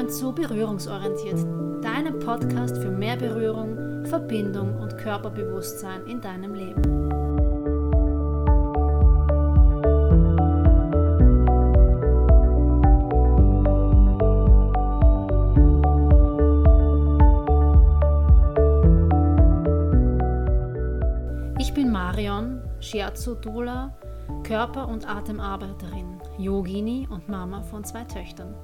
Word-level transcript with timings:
willkommen 0.00 0.18
zu 0.18 0.32
Berührungsorientiert, 0.32 1.84
deinem 1.84 2.18
Podcast 2.20 2.78
für 2.78 2.90
mehr 2.90 3.16
Berührung, 3.16 4.06
Verbindung 4.06 4.78
und 4.80 4.96
Körperbewusstsein 4.96 6.06
in 6.06 6.22
deinem 6.22 6.54
Leben. 6.54 7.10
Ich 21.58 21.74
bin 21.74 21.92
Marion 21.92 22.62
Shiatsu 22.80 23.34
Dula, 23.34 23.94
Körper- 24.44 24.88
und 24.88 25.06
Atemarbeiterin, 25.06 26.22
Yogini 26.38 27.06
und 27.10 27.28
Mama 27.28 27.60
von 27.60 27.84
zwei 27.84 28.04
Töchtern. 28.04 28.54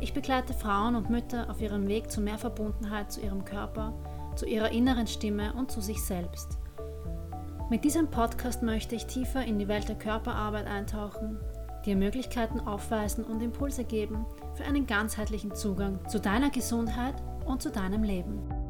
Ich 0.00 0.12
begleite 0.12 0.52
Frauen 0.52 0.94
und 0.94 1.08
Mütter 1.08 1.48
auf 1.48 1.60
ihrem 1.60 1.88
Weg 1.88 2.10
zu 2.10 2.20
mehr 2.20 2.38
Verbundenheit 2.38 3.10
zu 3.10 3.20
ihrem 3.20 3.44
Körper, 3.44 3.94
zu 4.34 4.46
ihrer 4.46 4.70
inneren 4.70 5.06
Stimme 5.06 5.54
und 5.54 5.70
zu 5.70 5.80
sich 5.80 6.02
selbst. 6.02 6.58
Mit 7.70 7.84
diesem 7.84 8.08
Podcast 8.08 8.62
möchte 8.62 8.94
ich 8.94 9.06
tiefer 9.06 9.44
in 9.44 9.58
die 9.58 9.68
Welt 9.68 9.88
der 9.88 9.96
Körperarbeit 9.96 10.66
eintauchen, 10.66 11.40
dir 11.86 11.96
Möglichkeiten 11.96 12.60
aufweisen 12.60 13.24
und 13.24 13.42
Impulse 13.42 13.84
geben 13.84 14.26
für 14.54 14.64
einen 14.64 14.86
ganzheitlichen 14.86 15.54
Zugang 15.54 15.98
zu 16.08 16.20
deiner 16.20 16.50
Gesundheit 16.50 17.14
und 17.46 17.62
zu 17.62 17.70
deinem 17.70 18.02
Leben. 18.02 18.65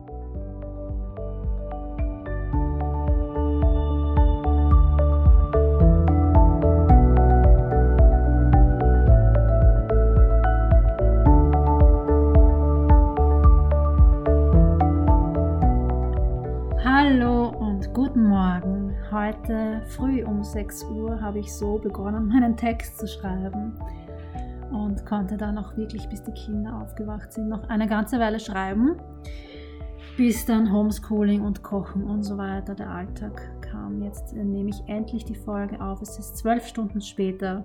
Früh 19.96 20.22
um 20.24 20.44
6 20.44 20.84
Uhr 20.84 21.20
habe 21.20 21.38
ich 21.38 21.52
so 21.52 21.78
begonnen, 21.78 22.28
meinen 22.32 22.56
Text 22.56 22.98
zu 22.98 23.06
schreiben 23.06 23.72
und 24.70 25.06
konnte 25.06 25.36
dann 25.36 25.56
auch 25.58 25.76
wirklich, 25.76 26.08
bis 26.08 26.22
die 26.22 26.32
Kinder 26.32 26.82
aufgewacht 26.82 27.32
sind, 27.32 27.48
noch 27.48 27.68
eine 27.68 27.86
ganze 27.86 28.18
Weile 28.20 28.38
schreiben, 28.38 28.96
bis 30.16 30.44
dann 30.44 30.70
Homeschooling 30.70 31.40
und 31.40 31.62
Kochen 31.62 32.04
und 32.04 32.22
so 32.22 32.36
weiter 32.36 32.74
der 32.74 32.90
Alltag 32.90 33.40
kam. 33.62 34.02
Jetzt 34.02 34.34
nehme 34.34 34.70
ich 34.70 34.82
endlich 34.86 35.24
die 35.24 35.34
Folge 35.34 35.80
auf. 35.80 36.02
Es 36.02 36.18
ist 36.18 36.36
zwölf 36.36 36.66
Stunden 36.66 37.00
später 37.00 37.64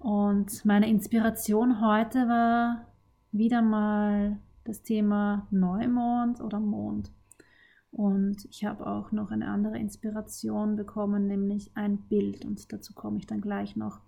und 0.00 0.64
meine 0.64 0.88
Inspiration 0.88 1.80
heute 1.80 2.26
war 2.26 2.86
wieder 3.30 3.62
mal 3.62 4.38
das 4.64 4.82
Thema 4.82 5.46
Neumond 5.50 6.40
oder 6.40 6.58
Mond. 6.58 7.12
Und 7.92 8.46
ich 8.46 8.64
habe 8.64 8.86
auch 8.86 9.12
noch 9.12 9.30
eine 9.30 9.48
andere 9.48 9.78
Inspiration 9.78 10.76
bekommen, 10.76 11.26
nämlich 11.28 11.70
ein 11.76 11.98
Bild. 12.08 12.44
Und 12.44 12.72
dazu 12.72 12.94
komme 12.94 13.18
ich 13.18 13.26
dann 13.26 13.42
gleich 13.42 13.76
noch. 13.76 14.00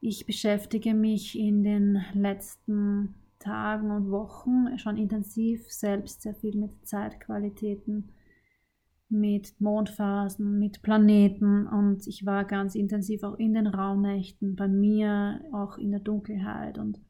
Ich 0.00 0.24
beschäftige 0.24 0.94
mich 0.94 1.36
in 1.36 1.64
den 1.64 2.00
letzten 2.14 3.16
Tagen 3.40 3.90
und 3.90 4.10
Wochen 4.10 4.78
schon 4.78 4.96
intensiv 4.96 5.70
selbst 5.70 6.22
sehr 6.22 6.34
viel 6.34 6.56
mit 6.56 6.86
Zeitqualitäten, 6.86 8.12
mit 9.08 9.60
Mondphasen, 9.60 10.58
mit 10.58 10.82
Planeten 10.82 11.66
und 11.66 12.06
ich 12.06 12.26
war 12.26 12.44
ganz 12.44 12.74
intensiv 12.74 13.22
auch 13.22 13.38
in 13.38 13.54
den 13.54 13.66
Raumnächten, 13.66 14.56
bei 14.56 14.68
mir 14.68 15.40
auch 15.52 15.78
in 15.78 15.92
der 15.92 16.00
Dunkelheit 16.00 16.78
und 16.78 17.00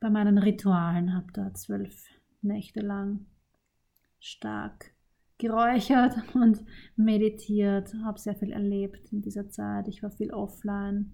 bei 0.00 0.10
meinen 0.10 0.38
Ritualen, 0.38 1.14
habe 1.14 1.32
da 1.32 1.52
zwölf 1.54 2.04
Nächte 2.42 2.80
lang 2.80 3.26
stark 4.20 4.92
geräuchert 5.38 6.14
und 6.34 6.64
meditiert, 6.96 7.94
habe 8.04 8.18
sehr 8.18 8.34
viel 8.34 8.52
erlebt 8.52 9.12
in 9.12 9.22
dieser 9.22 9.48
Zeit. 9.48 9.88
Ich 9.88 10.02
war 10.02 10.10
viel 10.10 10.32
offline, 10.32 11.12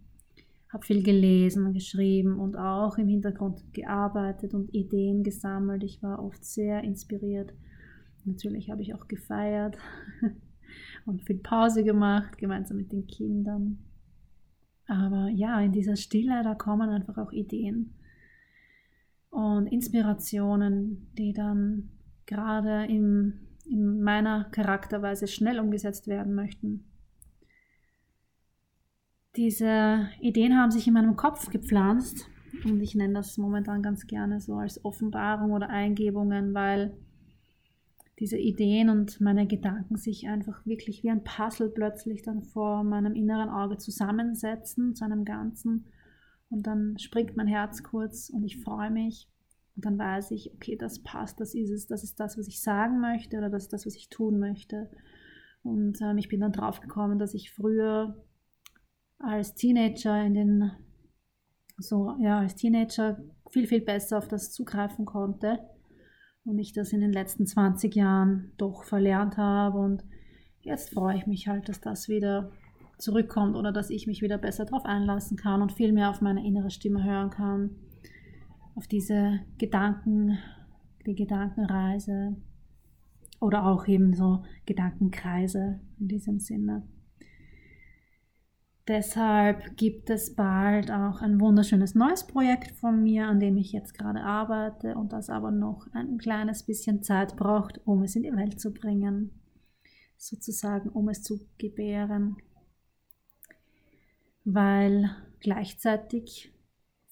habe 0.72 0.84
viel 0.84 1.02
gelesen, 1.02 1.72
geschrieben 1.72 2.40
und 2.40 2.56
auch 2.56 2.98
im 2.98 3.08
Hintergrund 3.08 3.72
gearbeitet 3.72 4.54
und 4.54 4.74
Ideen 4.74 5.22
gesammelt. 5.22 5.84
Ich 5.84 6.02
war 6.02 6.24
oft 6.24 6.44
sehr 6.44 6.82
inspiriert. 6.82 7.52
Natürlich 8.24 8.70
habe 8.70 8.82
ich 8.82 8.94
auch 8.94 9.06
gefeiert 9.06 9.76
und 11.06 11.22
viel 11.22 11.38
Pause 11.38 11.84
gemacht, 11.84 12.38
gemeinsam 12.38 12.78
mit 12.78 12.90
den 12.90 13.06
Kindern. 13.06 13.78
Aber 14.86 15.28
ja, 15.28 15.60
in 15.60 15.72
dieser 15.72 15.96
Stille, 15.96 16.42
da 16.42 16.54
kommen 16.54 16.90
einfach 16.90 17.18
auch 17.18 17.32
Ideen 17.32 17.94
und 19.30 19.66
Inspirationen, 19.66 21.10
die 21.18 21.32
dann 21.32 21.90
gerade 22.26 22.84
in, 22.86 23.40
in 23.66 24.02
meiner 24.02 24.44
Charakterweise 24.44 25.26
schnell 25.26 25.58
umgesetzt 25.58 26.06
werden 26.06 26.34
möchten. 26.34 26.84
Diese 29.36 30.08
Ideen 30.20 30.56
haben 30.56 30.70
sich 30.70 30.86
in 30.86 30.94
meinem 30.94 31.16
Kopf 31.16 31.50
gepflanzt 31.50 32.28
und 32.64 32.80
ich 32.80 32.94
nenne 32.94 33.14
das 33.14 33.36
momentan 33.36 33.82
ganz 33.82 34.06
gerne 34.06 34.40
so 34.40 34.54
als 34.54 34.84
Offenbarung 34.84 35.52
oder 35.52 35.70
Eingebungen, 35.70 36.54
weil 36.54 36.96
diese 38.20 38.38
Ideen 38.38 38.90
und 38.90 39.20
meine 39.20 39.46
Gedanken 39.48 39.96
sich 39.96 40.28
einfach 40.28 40.64
wirklich 40.64 41.02
wie 41.02 41.10
ein 41.10 41.24
Puzzle 41.24 41.68
plötzlich 41.68 42.22
dann 42.22 42.44
vor 42.44 42.84
meinem 42.84 43.14
inneren 43.14 43.48
Auge 43.48 43.76
zusammensetzen 43.76 44.94
zu 44.94 45.04
einem 45.04 45.24
Ganzen 45.24 45.86
und 46.48 46.66
dann 46.68 46.96
springt 46.98 47.36
mein 47.36 47.48
Herz 47.48 47.82
kurz 47.82 48.30
und 48.30 48.44
ich 48.44 48.62
freue 48.62 48.90
mich 48.90 49.28
und 49.76 49.84
dann 49.84 49.98
weiß 49.98 50.30
ich, 50.30 50.52
okay, 50.54 50.76
das 50.76 51.02
passt, 51.02 51.40
das 51.40 51.54
ist 51.54 51.70
es, 51.70 51.86
das 51.86 52.04
ist 52.04 52.20
das, 52.20 52.38
was 52.38 52.46
ich 52.46 52.62
sagen 52.62 53.00
möchte 53.00 53.36
oder 53.36 53.50
das 53.50 53.64
ist 53.64 53.72
das, 53.72 53.86
was 53.86 53.96
ich 53.96 54.08
tun 54.08 54.38
möchte. 54.38 54.90
Und 55.62 56.00
ähm, 56.00 56.18
ich 56.18 56.28
bin 56.28 56.40
dann 56.40 56.52
drauf 56.52 56.80
gekommen, 56.80 57.18
dass 57.18 57.34
ich 57.34 57.52
früher 57.52 58.24
als 59.18 59.54
Teenager 59.54 60.22
in 60.22 60.34
den, 60.34 60.70
so, 61.78 62.16
ja, 62.20 62.38
als 62.38 62.54
Teenager 62.54 63.18
viel, 63.50 63.66
viel 63.66 63.80
besser 63.80 64.18
auf 64.18 64.28
das 64.28 64.52
zugreifen 64.52 65.06
konnte 65.06 65.58
und 66.44 66.58
ich 66.58 66.72
das 66.72 66.92
in 66.92 67.00
den 67.00 67.12
letzten 67.12 67.46
20 67.46 67.94
Jahren 67.94 68.52
doch 68.58 68.84
verlernt 68.84 69.38
habe 69.38 69.78
und 69.78 70.04
jetzt 70.60 70.92
freue 70.92 71.16
ich 71.16 71.26
mich 71.26 71.48
halt, 71.48 71.68
dass 71.68 71.80
das 71.80 72.08
wieder 72.08 72.52
zurückkommt 72.98 73.56
oder 73.56 73.72
dass 73.72 73.90
ich 73.90 74.06
mich 74.06 74.22
wieder 74.22 74.38
besser 74.38 74.66
darauf 74.66 74.84
einlassen 74.84 75.36
kann 75.36 75.62
und 75.62 75.72
viel 75.72 75.92
mehr 75.92 76.10
auf 76.10 76.20
meine 76.20 76.46
innere 76.46 76.70
Stimme 76.70 77.02
hören 77.02 77.30
kann 77.30 77.70
auf 78.74 78.86
diese 78.86 79.40
Gedanken, 79.58 80.38
die 81.06 81.14
Gedankenreise 81.14 82.36
oder 83.40 83.66
auch 83.66 83.86
eben 83.86 84.14
so 84.14 84.42
Gedankenkreise 84.66 85.80
in 85.98 86.08
diesem 86.08 86.40
Sinne. 86.40 86.86
Deshalb 88.86 89.78
gibt 89.78 90.10
es 90.10 90.34
bald 90.34 90.90
auch 90.90 91.22
ein 91.22 91.40
wunderschönes 91.40 91.94
neues 91.94 92.26
Projekt 92.26 92.72
von 92.72 93.02
mir, 93.02 93.26
an 93.26 93.40
dem 93.40 93.56
ich 93.56 93.72
jetzt 93.72 93.94
gerade 93.94 94.20
arbeite 94.20 94.94
und 94.94 95.12
das 95.14 95.30
aber 95.30 95.50
noch 95.50 95.86
ein 95.92 96.18
kleines 96.18 96.64
bisschen 96.64 97.02
Zeit 97.02 97.34
braucht, 97.36 97.80
um 97.86 98.02
es 98.02 98.14
in 98.14 98.24
die 98.24 98.36
Welt 98.36 98.60
zu 98.60 98.74
bringen, 98.74 99.30
sozusagen 100.18 100.90
um 100.90 101.08
es 101.08 101.22
zu 101.22 101.40
gebären, 101.56 102.36
weil 104.44 105.10
gleichzeitig 105.40 106.53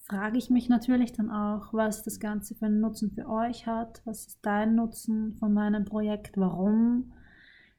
frage 0.05 0.37
ich 0.37 0.49
mich 0.49 0.69
natürlich 0.69 1.13
dann 1.13 1.29
auch, 1.29 1.73
was 1.73 2.03
das 2.03 2.19
Ganze 2.19 2.55
für 2.55 2.65
einen 2.65 2.81
Nutzen 2.81 3.11
für 3.11 3.27
euch 3.27 3.65
hat. 3.65 4.01
Was 4.05 4.27
ist 4.27 4.39
dein 4.41 4.75
Nutzen 4.75 5.33
von 5.35 5.53
meinem 5.53 5.85
Projekt? 5.85 6.37
Warum 6.37 7.13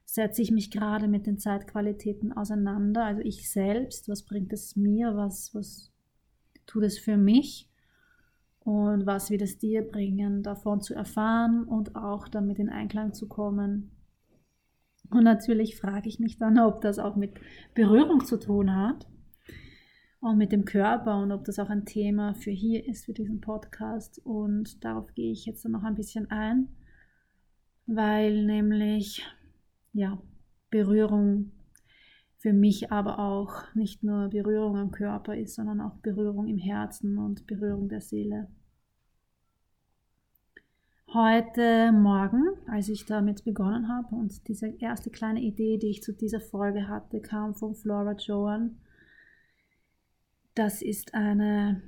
setze 0.05 0.41
ich 0.41 0.51
mich 0.51 0.71
gerade 0.71 1.07
mit 1.07 1.27
den 1.27 1.37
Zeitqualitäten 1.37 2.33
auseinander? 2.33 3.05
Also 3.05 3.21
ich 3.21 3.49
selbst, 3.49 4.09
was 4.09 4.23
bringt 4.23 4.53
es 4.53 4.75
mir? 4.75 5.15
Was, 5.15 5.53
was 5.53 5.91
tut 6.65 6.83
es 6.83 6.97
für 6.97 7.17
mich? 7.17 7.69
Und 8.59 9.05
was 9.05 9.29
wird 9.29 9.43
es 9.43 9.59
dir 9.59 9.83
bringen, 9.83 10.41
davon 10.41 10.81
zu 10.81 10.95
erfahren 10.95 11.65
und 11.65 11.95
auch 11.95 12.27
damit 12.27 12.57
in 12.57 12.69
Einklang 12.69 13.13
zu 13.13 13.27
kommen? 13.27 13.91
Und 15.11 15.23
natürlich 15.23 15.79
frage 15.79 16.09
ich 16.09 16.19
mich 16.19 16.39
dann, 16.39 16.57
ob 16.57 16.81
das 16.81 16.97
auch 16.97 17.15
mit 17.15 17.39
Berührung 17.75 18.25
zu 18.25 18.39
tun 18.39 18.75
hat 18.75 19.05
und 20.25 20.39
mit 20.39 20.51
dem 20.51 20.65
Körper 20.65 21.19
und 21.21 21.31
ob 21.31 21.43
das 21.45 21.59
auch 21.59 21.69
ein 21.69 21.85
Thema 21.85 22.33
für 22.33 22.49
hier 22.49 22.83
ist, 22.87 23.05
für 23.05 23.13
diesen 23.13 23.41
Podcast. 23.41 24.19
Und 24.23 24.83
darauf 24.83 25.13
gehe 25.13 25.31
ich 25.31 25.45
jetzt 25.45 25.63
dann 25.63 25.73
noch 25.73 25.83
ein 25.83 25.93
bisschen 25.93 26.31
ein, 26.31 26.69
weil 27.85 28.43
nämlich, 28.43 29.23
ja, 29.93 30.19
Berührung 30.71 31.51
für 32.39 32.53
mich 32.53 32.91
aber 32.91 33.19
auch 33.19 33.75
nicht 33.75 34.01
nur 34.01 34.29
Berührung 34.29 34.77
am 34.77 34.89
Körper 34.89 35.37
ist, 35.37 35.53
sondern 35.53 35.79
auch 35.79 35.97
Berührung 35.97 36.47
im 36.47 36.57
Herzen 36.57 37.19
und 37.19 37.45
Berührung 37.45 37.87
der 37.87 38.01
Seele. 38.01 38.47
Heute 41.13 41.91
Morgen, 41.91 42.47
als 42.65 42.89
ich 42.89 43.05
damit 43.05 43.45
begonnen 43.45 43.89
habe 43.89 44.15
und 44.15 44.47
diese 44.47 44.69
erste 44.79 45.11
kleine 45.11 45.41
Idee, 45.41 45.77
die 45.77 45.91
ich 45.91 46.01
zu 46.01 46.13
dieser 46.13 46.39
Folge 46.39 46.87
hatte, 46.87 47.21
kam 47.21 47.53
von 47.53 47.75
Flora 47.75 48.13
Joan 48.13 48.79
das 50.55 50.81
ist 50.81 51.13
eine 51.13 51.81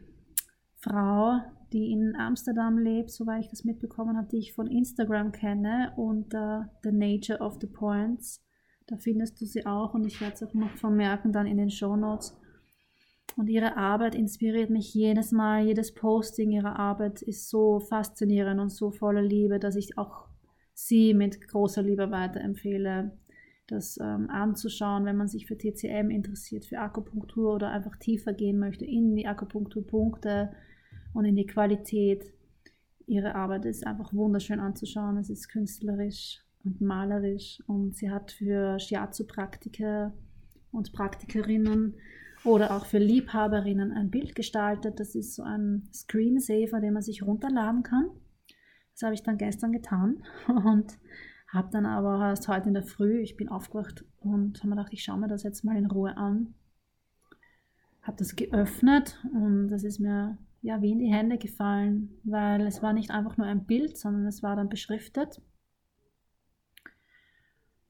Frau, 0.75 1.39
die 1.73 1.91
in 1.91 2.15
Amsterdam 2.15 2.77
lebt, 2.77 3.11
soweit 3.11 3.41
ich 3.41 3.49
das 3.49 3.63
mitbekommen 3.63 4.17
habe, 4.17 4.27
die 4.27 4.37
ich 4.37 4.53
von 4.53 4.67
Instagram 4.67 5.31
kenne, 5.31 5.93
unter 5.95 6.69
The 6.83 6.91
Nature 6.91 7.39
of 7.39 7.57
the 7.59 7.67
Points. 7.67 8.43
Da 8.85 8.97
findest 8.97 9.41
du 9.41 9.45
sie 9.45 9.65
auch 9.65 9.93
und 9.93 10.05
ich 10.05 10.21
werde 10.21 10.35
es 10.35 10.43
auch 10.43 10.53
noch 10.53 10.75
vermerken 10.77 11.33
dann 11.33 11.47
in 11.47 11.57
den 11.57 11.69
Show 11.69 11.95
Notes. 11.95 12.37
Und 13.35 13.49
ihre 13.49 13.77
Arbeit 13.77 14.15
inspiriert 14.15 14.69
mich 14.69 14.93
jedes 14.93 15.31
Mal, 15.31 15.65
jedes 15.65 15.93
Posting 15.93 16.51
ihrer 16.51 16.79
Arbeit 16.79 17.21
ist 17.21 17.49
so 17.49 17.79
faszinierend 17.79 18.59
und 18.59 18.69
so 18.69 18.91
voller 18.91 19.21
Liebe, 19.21 19.59
dass 19.59 19.75
ich 19.75 19.97
auch 19.97 20.27
sie 20.73 21.13
mit 21.13 21.47
großer 21.47 21.83
Liebe 21.83 22.11
weiterempfehle, 22.11 23.11
das 23.67 23.97
ähm, 24.01 24.29
anzuschauen, 24.29 25.05
wenn 25.05 25.17
man 25.17 25.27
sich 25.27 25.45
für 25.45 25.57
TCM 25.57 26.09
interessiert, 26.09 26.65
für 26.65 26.79
Akupunktur 26.79 27.53
oder 27.53 27.69
einfach 27.69 27.97
tiefer 27.97 28.33
gehen 28.33 28.59
möchte 28.59 28.85
in 28.85 29.15
die 29.15 29.27
Akupunkturpunkte 29.27 30.51
und 31.13 31.25
in 31.25 31.35
die 31.35 31.45
Qualität. 31.45 32.33
Ihre 33.05 33.35
Arbeit 33.35 33.65
ist 33.65 33.85
einfach 33.85 34.13
wunderschön 34.13 34.59
anzuschauen. 34.59 35.17
Es 35.17 35.29
ist 35.29 35.49
künstlerisch 35.49 36.41
und 36.63 36.81
malerisch 36.81 37.61
und 37.67 37.95
sie 37.95 38.09
hat 38.09 38.31
für 38.31 38.79
Shiatsu-Praktiker 38.79 40.13
und 40.71 40.93
Praktikerinnen 40.93 41.95
oder 42.43 42.75
auch 42.75 42.85
für 42.85 42.99
Liebhaberinnen 42.99 43.91
ein 43.91 44.09
Bild 44.09 44.35
gestaltet. 44.35 44.99
Das 44.99 45.15
ist 45.15 45.35
so 45.35 45.43
ein 45.43 45.89
Screensaver, 45.93 46.79
den 46.79 46.93
man 46.93 47.01
sich 47.01 47.23
runterladen 47.23 47.83
kann. 47.83 48.09
Das 48.93 49.03
habe 49.03 49.13
ich 49.13 49.23
dann 49.23 49.37
gestern 49.37 49.71
getan 49.71 50.23
und 50.47 50.97
habe 51.47 51.69
dann 51.71 51.85
aber 51.85 52.19
erst 52.27 52.47
heute 52.47 52.67
in 52.67 52.73
der 52.73 52.83
Früh, 52.83 53.21
ich 53.21 53.37
bin 53.37 53.49
aufgewacht 53.49 54.03
und 54.19 54.57
habe 54.59 54.69
mir 54.69 54.75
gedacht, 54.75 54.93
ich 54.93 55.03
schaue 55.03 55.17
mir 55.17 55.27
das 55.27 55.43
jetzt 55.43 55.63
mal 55.63 55.77
in 55.77 55.85
Ruhe 55.85 56.15
an. 56.17 56.53
Habe 58.01 58.17
das 58.17 58.35
geöffnet 58.35 59.17
und 59.33 59.69
das 59.69 59.83
ist 59.83 59.99
mir 59.99 60.37
ja 60.61 60.81
wie 60.81 60.91
in 60.91 60.99
die 60.99 61.11
Hände 61.11 61.37
gefallen, 61.37 62.09
weil 62.23 62.65
es 62.65 62.81
war 62.81 62.93
nicht 62.93 63.11
einfach 63.11 63.37
nur 63.37 63.47
ein 63.47 63.65
Bild, 63.65 63.97
sondern 63.97 64.25
es 64.27 64.43
war 64.43 64.55
dann 64.55 64.69
beschriftet. 64.69 65.41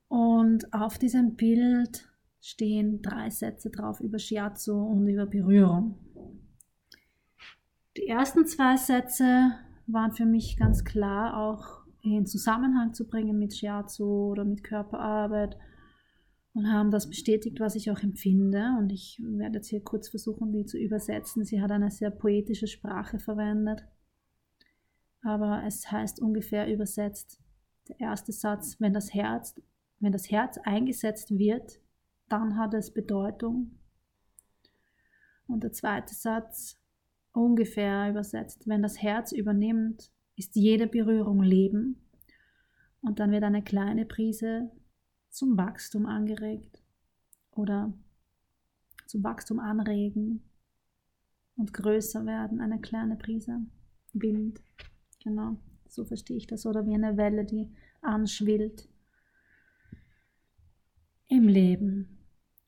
Und 0.07 0.73
auf 0.73 0.97
diesem 0.97 1.35
Bild 1.35 2.07
stehen 2.39 3.01
drei 3.01 3.29
Sätze 3.29 3.69
drauf 3.69 3.99
über 3.99 4.19
Shiatsu 4.19 4.73
und 4.73 5.07
über 5.07 5.25
Berührung. 5.25 5.97
Die 7.97 8.07
ersten 8.07 8.45
zwei 8.45 8.77
Sätze 8.77 9.51
waren 9.87 10.13
für 10.13 10.25
mich 10.25 10.57
ganz 10.57 10.83
klar 10.83 11.35
auch 11.37 11.86
in 12.13 12.25
Zusammenhang 12.25 12.93
zu 12.93 13.07
bringen 13.07 13.37
mit 13.37 13.55
Shiatsu 13.55 14.31
oder 14.31 14.45
mit 14.45 14.63
Körperarbeit 14.63 15.57
und 16.53 16.71
haben 16.71 16.89
das 16.89 17.07
bestätigt, 17.07 17.59
was 17.59 17.75
ich 17.75 17.91
auch 17.91 18.01
empfinde. 18.01 18.75
Und 18.79 18.91
ich 18.91 19.21
werde 19.23 19.57
jetzt 19.57 19.67
hier 19.69 19.83
kurz 19.83 20.09
versuchen, 20.09 20.51
die 20.51 20.65
zu 20.65 20.77
übersetzen. 20.77 21.45
Sie 21.45 21.61
hat 21.61 21.71
eine 21.71 21.91
sehr 21.91 22.09
poetische 22.09 22.67
Sprache 22.67 23.19
verwendet. 23.19 23.83
Aber 25.21 25.63
es 25.65 25.91
heißt 25.91 26.19
ungefähr 26.19 26.71
übersetzt, 26.71 27.39
der 27.87 27.99
erste 27.99 28.31
Satz, 28.31 28.77
wenn 28.79 28.93
das 28.93 29.13
Herz, 29.13 29.59
wenn 29.99 30.11
das 30.11 30.31
Herz 30.31 30.57
eingesetzt 30.63 31.37
wird, 31.37 31.79
dann 32.27 32.57
hat 32.57 32.73
es 32.73 32.93
Bedeutung. 32.93 33.79
Und 35.47 35.63
der 35.63 35.71
zweite 35.71 36.13
Satz, 36.13 36.77
ungefähr 37.33 38.09
übersetzt, 38.09 38.67
wenn 38.67 38.81
das 38.81 39.01
Herz 39.01 39.31
übernimmt, 39.31 40.11
ist 40.37 40.55
jede 40.55 40.87
Berührung 40.87 41.41
Leben 41.43 41.97
und 43.01 43.19
dann 43.19 43.31
wird 43.31 43.43
eine 43.43 43.63
kleine 43.63 44.05
Prise 44.05 44.71
zum 45.29 45.57
Wachstum 45.57 46.05
angeregt 46.05 46.81
oder 47.51 47.91
zum 49.07 49.23
Wachstum 49.23 49.59
anregen 49.59 50.43
und 51.57 51.73
größer 51.73 52.25
werden, 52.25 52.61
eine 52.61 52.79
kleine 52.79 53.15
Prise, 53.15 53.65
Wind, 54.13 54.61
genau, 55.23 55.57
so 55.87 56.05
verstehe 56.05 56.37
ich 56.37 56.47
das, 56.47 56.65
oder 56.65 56.85
wie 56.85 56.93
eine 56.93 57.17
Welle, 57.17 57.45
die 57.45 57.71
anschwillt 58.01 58.87
im 61.27 61.47
Leben. 61.47 62.19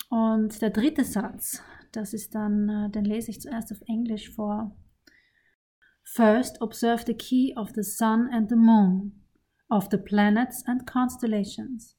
Und 0.10 0.62
der 0.62 0.72
dritte 0.72 1.04
Satz, 1.04 1.62
das 1.92 2.14
ist 2.14 2.34
dann, 2.34 2.70
äh, 2.70 2.90
den 2.90 3.06
lese 3.06 3.32
ich 3.32 3.42
zuerst 3.42 3.72
auf 3.72 3.82
Englisch 3.88 4.30
vor. 4.32 4.76
First, 6.16 6.58
observe 6.60 7.06
the 7.06 7.14
key 7.14 7.54
of 7.56 7.74
the 7.74 7.84
sun 7.84 8.30
and 8.34 8.50
the 8.50 8.56
moon, 8.56 9.12
of 9.70 9.90
the 9.90 10.00
planets 10.00 10.64
and 10.66 10.86
constellations, 10.88 11.96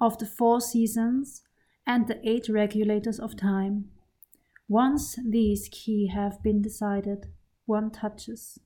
of 0.00 0.16
the 0.16 0.26
four 0.26 0.60
seasons 0.60 1.42
and 1.86 2.06
the 2.06 2.26
eight 2.26 2.48
regulators 2.48 3.20
of 3.20 3.36
time. 3.36 3.90
Once 4.66 5.18
these 5.28 5.68
key 5.70 6.06
have 6.06 6.42
been 6.42 6.62
decided, 6.62 7.26
one 7.66 7.90
touches. 7.90 8.60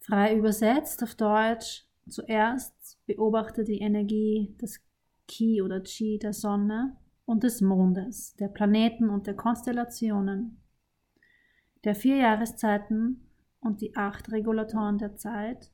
Frei 0.00 0.36
übersetzt 0.36 1.02
auf 1.02 1.14
Deutsch, 1.14 1.86
zuerst 2.06 2.98
beobachte 3.06 3.64
die 3.64 3.80
Energie 3.80 4.54
des 4.60 4.78
Ki 5.26 5.62
oder 5.62 5.80
Chi 5.80 6.18
der 6.18 6.34
Sonne 6.34 6.98
und 7.24 7.44
des 7.44 7.62
Mondes, 7.62 8.34
der 8.36 8.48
Planeten 8.48 9.08
und 9.08 9.26
der 9.26 9.34
Konstellationen, 9.34 10.60
der 11.84 11.94
vier 11.94 12.16
Jahreszeiten 12.16 13.28
und 13.60 13.80
die 13.80 13.96
acht 13.96 14.30
Regulatoren 14.32 14.98
der 14.98 15.16
Zeit. 15.16 15.70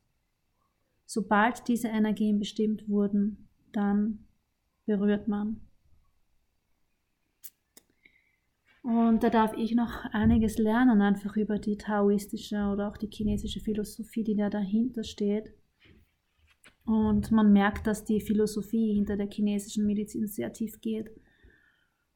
Sobald 1.07 1.67
diese 1.69 1.89
Energien 1.89 2.39
bestimmt 2.39 2.89
wurden, 2.89 3.49
dann 3.73 4.27
berührt 4.87 5.29
man. 5.29 5.61
Und 8.83 9.23
da 9.23 9.29
darf 9.29 9.53
ich 9.57 9.75
noch 9.75 10.05
einiges 10.13 10.57
lernen, 10.57 11.03
einfach 11.03 11.37
über 11.37 11.59
die 11.59 11.77
taoistische 11.77 12.57
oder 12.73 12.89
auch 12.89 12.97
die 12.97 13.11
chinesische 13.13 13.61
Philosophie, 13.61 14.25
die 14.25 14.37
da 14.37 14.49
dahinter 14.49 15.05
steht. 15.05 15.53
Und 16.87 17.31
man 17.31 17.53
merkt, 17.53 17.87
dass 17.87 18.05
die 18.05 18.21
Philosophie 18.21 18.95
hinter 18.95 19.17
der 19.17 19.29
chinesischen 19.31 19.87
Medizin 19.87 20.27
sehr 20.27 20.53
tief 20.53 20.81
geht 20.81 21.11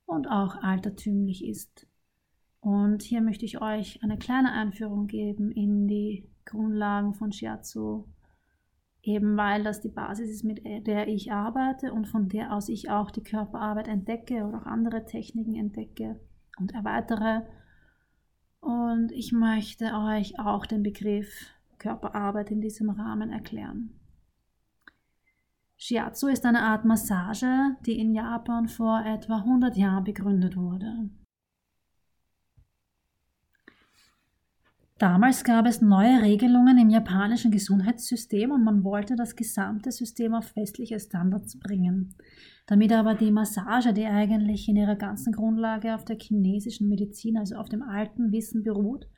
und 0.06 0.26
auch 0.26 0.56
altertümlich 0.56 1.44
ist. 1.44 1.87
Und 2.65 3.03
hier 3.03 3.21
möchte 3.21 3.45
ich 3.45 3.61
euch 3.61 4.03
eine 4.03 4.17
kleine 4.17 4.53
Einführung 4.53 5.07
geben 5.07 5.53
in 5.53 5.87
die 5.87 6.27
Grundlagen 6.47 7.13
von 7.13 7.31
Shiatsu, 7.31 8.07
eben 9.03 9.37
weil 9.37 9.63
das 9.63 9.83
die 9.83 9.91
Basis 9.91 10.31
ist, 10.31 10.45
mit 10.45 10.65
der 10.65 11.06
ich 11.06 11.31
arbeite 11.31 11.93
und 11.93 12.09
von 12.09 12.31
der 12.31 12.55
aus 12.55 12.71
ich 12.71 12.89
auch 12.89 13.11
die 13.11 13.23
Körperarbeit 13.23 13.87
entdecke 13.87 14.47
oder 14.47 14.63
auch 14.63 14.67
andere 14.67 15.05
Techniken 15.05 15.55
entdecke 15.55 16.19
und 16.59 16.73
erweitere. 16.73 17.43
Und 18.61 19.13
ich 19.13 19.33
möchte 19.33 19.93
euch 19.93 20.39
auch 20.39 20.65
den 20.65 20.83
Begriff 20.83 21.29
Körperarbeit 21.77 22.51
in 22.51 22.63
diesem 22.63 22.89
Rahmen 22.89 23.31
erklären. 23.31 23.91
Shiatsu 25.77 26.29
ist 26.29 26.47
eine 26.47 26.63
Art 26.63 26.87
Massage, 26.87 27.77
die 27.85 27.99
in 27.99 28.15
Japan 28.15 28.69
vor 28.69 29.05
etwa 29.05 29.41
100 29.41 29.77
Jahren 29.77 30.05
begründet 30.05 30.56
wurde. 30.56 31.11
Damals 34.98 35.43
gab 35.43 35.67
es 35.67 35.81
neue 35.81 36.22
Regelungen 36.22 36.79
im 36.79 36.89
japanischen 36.89 37.51
Gesundheitssystem 37.51 38.53
und 38.53 38.63
man 38.63 38.84
wollte 38.84 39.17
das 39.17 39.34
gesamte 39.34 39.91
System 39.91 40.34
auf 40.34 40.55
westliche 40.55 41.01
Standards 41.01 41.58
bringen. 41.58 42.15
Damit 42.67 42.93
aber 42.93 43.15
die 43.15 43.32
Massage, 43.32 43.93
die 43.93 44.06
eigentlich 44.06 44.69
in 44.69 44.77
ihrer 44.77 44.94
ganzen 44.94 45.32
Grundlage 45.32 45.96
auf 45.96 46.05
der 46.05 46.17
chinesischen 46.17 46.89
Medizin, 46.89 47.36
also 47.36 47.56
auf 47.56 47.69
dem 47.69 47.82
alten 47.82 48.31
Wissen 48.31 48.63
beruht, 48.63 49.08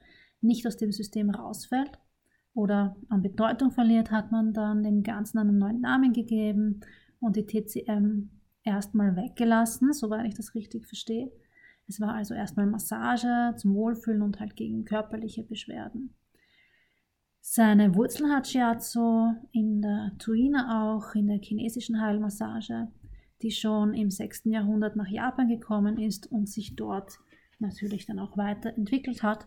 nicht 0.40 0.66
aus 0.66 0.78
dem 0.78 0.92
System 0.92 1.28
rausfällt, 1.28 1.98
oder 2.54 2.96
an 3.10 3.20
Bedeutung 3.20 3.70
verliert, 3.70 4.10
hat 4.10 4.32
man 4.32 4.54
dann 4.54 4.82
dem 4.82 5.02
Ganzen 5.02 5.38
einen 5.38 5.58
neuen 5.58 5.82
Namen 5.82 6.14
gegeben 6.14 6.80
und 7.20 7.36
die 7.36 7.44
TCM 7.44 8.30
erstmal 8.62 9.14
weggelassen, 9.14 9.92
soweit 9.92 10.26
ich 10.26 10.34
das 10.34 10.54
richtig 10.54 10.86
verstehe. 10.86 11.30
Es 11.88 12.00
war 12.00 12.14
also 12.14 12.34
erstmal 12.34 12.66
Massage 12.66 13.54
zum 13.56 13.74
Wohlfühlen 13.74 14.22
und 14.22 14.40
halt 14.40 14.56
gegen 14.56 14.84
körperliche 14.84 15.44
Beschwerden. 15.44 16.14
Seine 17.40 17.94
Wurzel 17.94 18.28
hat 18.28 18.48
Shiatsu 18.48 19.32
in 19.52 19.80
der 19.80 20.12
Tuina 20.18 20.94
auch, 20.96 21.14
in 21.14 21.28
der 21.28 21.38
chinesischen 21.38 22.00
Heilmassage, 22.00 22.88
die 23.40 23.52
schon 23.52 23.94
im 23.94 24.10
6. 24.10 24.46
Jahrhundert 24.46 24.96
nach 24.96 25.06
Japan 25.06 25.46
gekommen 25.46 25.96
ist 25.98 26.26
und 26.32 26.48
sich 26.48 26.74
dort 26.74 27.18
natürlich 27.60 28.06
dann 28.06 28.18
auch 28.18 28.36
weiterentwickelt 28.36 29.22
hat 29.22 29.46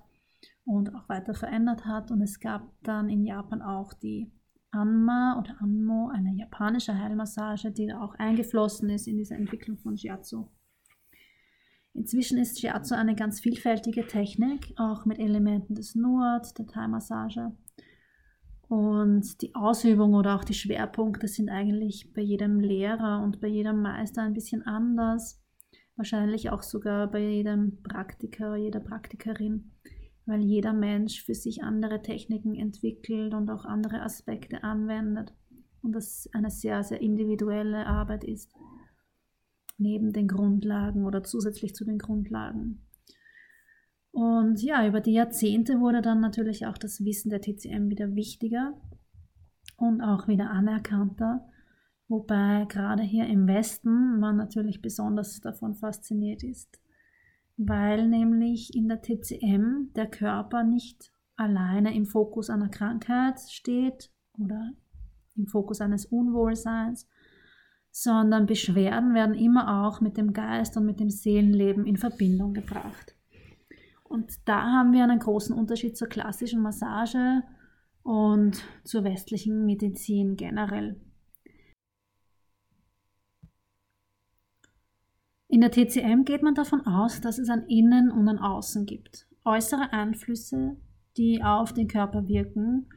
und 0.63 0.95
auch 0.95 1.09
weiter 1.09 1.33
verändert 1.33 1.85
hat. 1.85 2.09
Und 2.09 2.21
es 2.21 2.39
gab 2.39 2.71
dann 2.83 3.09
in 3.09 3.25
Japan 3.25 3.61
auch 3.61 3.93
die 3.93 4.31
Anma 4.71 5.37
oder 5.39 5.57
Anmo, 5.59 6.09
eine 6.13 6.33
japanische 6.35 6.97
Heilmassage, 6.97 7.71
die 7.71 7.91
auch 7.93 8.15
eingeflossen 8.15 8.89
ist 8.89 9.07
in 9.07 9.17
diese 9.17 9.35
Entwicklung 9.35 9.77
von 9.77 9.97
Shiatsu. 9.97 10.47
Inzwischen 11.99 12.37
ist 12.37 12.59
Shiatsu 12.59 12.95
eine 12.95 13.13
ganz 13.13 13.39
vielfältige 13.41 14.07
Technik, 14.07 14.73
auch 14.77 15.05
mit 15.05 15.19
Elementen 15.19 15.75
des 15.75 15.95
Nuat, 15.95 16.57
der 16.57 16.65
Thai-Massage. 16.65 17.51
Und 18.67 19.41
die 19.41 19.53
Ausübung 19.53 20.13
oder 20.13 20.35
auch 20.35 20.43
die 20.43 20.53
Schwerpunkte 20.53 21.27
sind 21.27 21.49
eigentlich 21.49 22.11
bei 22.13 22.21
jedem 22.21 22.59
Lehrer 22.59 23.21
und 23.23 23.41
bei 23.41 23.47
jedem 23.47 23.81
Meister 23.81 24.21
ein 24.21 24.33
bisschen 24.33 24.65
anders. 24.65 25.41
Wahrscheinlich 25.95 26.49
auch 26.49 26.63
sogar 26.63 27.11
bei 27.11 27.19
jedem 27.19 27.83
Praktiker, 27.83 28.55
jeder 28.55 28.79
Praktikerin 28.79 29.71
weil 30.29 30.41
jeder 30.41 30.73
Mensch 30.73 31.23
für 31.23 31.33
sich 31.33 31.63
andere 31.63 32.03
Techniken 32.03 32.53
entwickelt 32.53 33.33
und 33.33 33.49
auch 33.49 33.65
andere 33.65 34.01
Aspekte 34.01 34.63
anwendet 34.63 35.33
und 35.81 35.93
das 35.93 36.29
eine 36.33 36.51
sehr, 36.51 36.83
sehr 36.83 37.01
individuelle 37.01 37.87
Arbeit 37.87 38.23
ist, 38.23 38.53
neben 39.79 40.13
den 40.13 40.27
Grundlagen 40.27 41.05
oder 41.05 41.23
zusätzlich 41.23 41.73
zu 41.73 41.85
den 41.85 41.97
Grundlagen. 41.97 42.85
Und 44.11 44.61
ja, 44.61 44.87
über 44.87 45.01
die 45.01 45.13
Jahrzehnte 45.13 45.79
wurde 45.79 46.01
dann 46.01 46.19
natürlich 46.19 46.65
auch 46.65 46.77
das 46.77 47.03
Wissen 47.05 47.29
der 47.29 47.41
TCM 47.41 47.89
wieder 47.89 48.15
wichtiger 48.15 48.73
und 49.77 50.01
auch 50.01 50.27
wieder 50.27 50.49
anerkannter, 50.49 51.47
wobei 52.07 52.65
gerade 52.67 53.03
hier 53.03 53.27
im 53.27 53.47
Westen 53.47 54.19
man 54.19 54.35
natürlich 54.35 54.81
besonders 54.81 55.39
davon 55.41 55.75
fasziniert 55.75 56.43
ist, 56.43 56.79
weil 57.57 58.07
nämlich 58.07 58.75
in 58.75 58.87
der 58.87 59.01
TCM 59.01 59.93
der 59.95 60.07
Körper 60.07 60.63
nicht 60.63 61.11
alleine 61.35 61.95
im 61.95 62.05
Fokus 62.05 62.49
einer 62.49 62.69
Krankheit 62.69 63.39
steht 63.39 64.11
oder 64.37 64.71
im 65.35 65.47
Fokus 65.47 65.81
eines 65.81 66.05
Unwohlseins, 66.05 67.07
sondern 68.01 68.45
Beschwerden 68.45 69.13
werden 69.13 69.35
immer 69.35 69.85
auch 69.85 69.99
mit 69.99 70.15
dem 70.15 70.31
Geist 70.31 70.77
und 70.77 70.85
mit 70.85 71.01
dem 71.01 71.09
Seelenleben 71.09 71.85
in 71.85 71.97
Verbindung 71.97 72.53
gebracht. 72.53 73.13
Und 74.05 74.47
da 74.47 74.61
haben 74.61 74.93
wir 74.93 75.03
einen 75.03 75.19
großen 75.19 75.53
Unterschied 75.53 75.97
zur 75.97 76.07
klassischen 76.07 76.61
Massage 76.61 77.43
und 78.01 78.63
zur 78.85 79.03
westlichen 79.03 79.65
Medizin 79.65 80.37
generell. 80.37 81.01
In 85.49 85.59
der 85.59 85.71
TCM 85.71 86.23
geht 86.23 86.41
man 86.41 86.55
davon 86.55 86.87
aus, 86.87 87.19
dass 87.19 87.37
es 87.37 87.49
ein 87.49 87.65
Innen 87.67 88.11
und 88.11 88.29
ein 88.29 88.39
Außen 88.39 88.85
gibt. 88.85 89.27
Äußere 89.43 89.91
Einflüsse, 89.91 90.77
die 91.17 91.43
auf 91.43 91.73
den 91.73 91.89
Körper 91.89 92.29
wirken, 92.29 92.87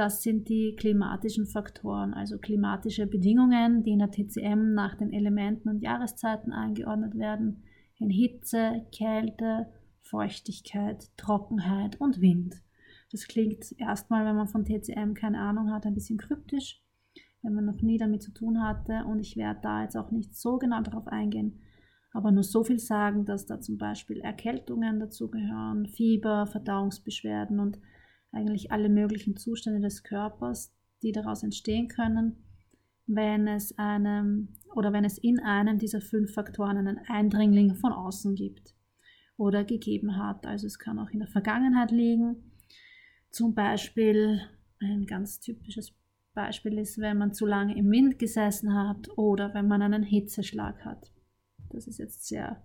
das 0.00 0.22
sind 0.22 0.48
die 0.48 0.74
klimatischen 0.76 1.44
Faktoren, 1.44 2.14
also 2.14 2.38
klimatische 2.38 3.06
Bedingungen, 3.06 3.82
die 3.82 3.90
in 3.90 3.98
der 3.98 4.10
TCM 4.10 4.72
nach 4.72 4.94
den 4.94 5.12
Elementen 5.12 5.68
und 5.68 5.82
Jahreszeiten 5.82 6.52
eingeordnet 6.52 7.18
werden, 7.18 7.64
in 7.98 8.08
Hitze, 8.08 8.86
Kälte, 8.96 9.66
Feuchtigkeit, 10.00 11.10
Trockenheit 11.18 12.00
und 12.00 12.22
Wind. 12.22 12.62
Das 13.12 13.28
klingt 13.28 13.74
erstmal, 13.78 14.24
wenn 14.24 14.36
man 14.36 14.48
von 14.48 14.64
TCM 14.64 15.12
keine 15.12 15.38
Ahnung 15.38 15.70
hat, 15.70 15.84
ein 15.84 15.94
bisschen 15.94 16.16
kryptisch, 16.16 16.82
wenn 17.42 17.52
man 17.52 17.66
noch 17.66 17.82
nie 17.82 17.98
damit 17.98 18.22
zu 18.22 18.32
tun 18.32 18.62
hatte. 18.62 19.04
Und 19.04 19.20
ich 19.20 19.36
werde 19.36 19.60
da 19.62 19.82
jetzt 19.82 19.98
auch 19.98 20.10
nicht 20.10 20.34
so 20.34 20.56
genau 20.56 20.80
darauf 20.80 21.08
eingehen, 21.08 21.60
aber 22.14 22.32
nur 22.32 22.42
so 22.42 22.64
viel 22.64 22.78
sagen, 22.78 23.26
dass 23.26 23.44
da 23.44 23.60
zum 23.60 23.76
Beispiel 23.76 24.20
Erkältungen 24.20 24.98
dazugehören, 24.98 25.84
Fieber, 25.88 26.46
Verdauungsbeschwerden 26.46 27.60
und 27.60 27.78
eigentlich 28.32 28.72
alle 28.72 28.88
möglichen 28.88 29.36
Zustände 29.36 29.80
des 29.80 30.02
Körpers, 30.02 30.72
die 31.02 31.12
daraus 31.12 31.42
entstehen 31.42 31.88
können, 31.88 32.44
wenn 33.06 33.48
es 33.48 33.76
einem 33.78 34.48
oder 34.74 34.92
wenn 34.92 35.04
es 35.04 35.18
in 35.18 35.40
einem 35.40 35.78
dieser 35.78 36.00
fünf 36.00 36.32
Faktoren 36.32 36.76
einen 36.76 36.98
Eindringling 37.08 37.74
von 37.74 37.92
außen 37.92 38.34
gibt 38.34 38.74
oder 39.36 39.64
gegeben 39.64 40.16
hat. 40.16 40.46
Also 40.46 40.66
es 40.66 40.78
kann 40.78 40.98
auch 40.98 41.10
in 41.10 41.18
der 41.18 41.28
Vergangenheit 41.28 41.90
liegen. 41.90 42.52
Zum 43.30 43.54
Beispiel 43.54 44.40
ein 44.80 45.06
ganz 45.06 45.40
typisches 45.40 45.92
Beispiel 46.34 46.78
ist, 46.78 46.98
wenn 46.98 47.18
man 47.18 47.34
zu 47.34 47.46
lange 47.46 47.76
im 47.76 47.90
Wind 47.90 48.18
gesessen 48.18 48.74
hat 48.74 49.08
oder 49.16 49.52
wenn 49.54 49.66
man 49.66 49.82
einen 49.82 50.04
Hitzeschlag 50.04 50.84
hat. 50.84 51.12
Das 51.70 51.86
ist 51.86 51.98
jetzt 51.98 52.26
sehr 52.26 52.62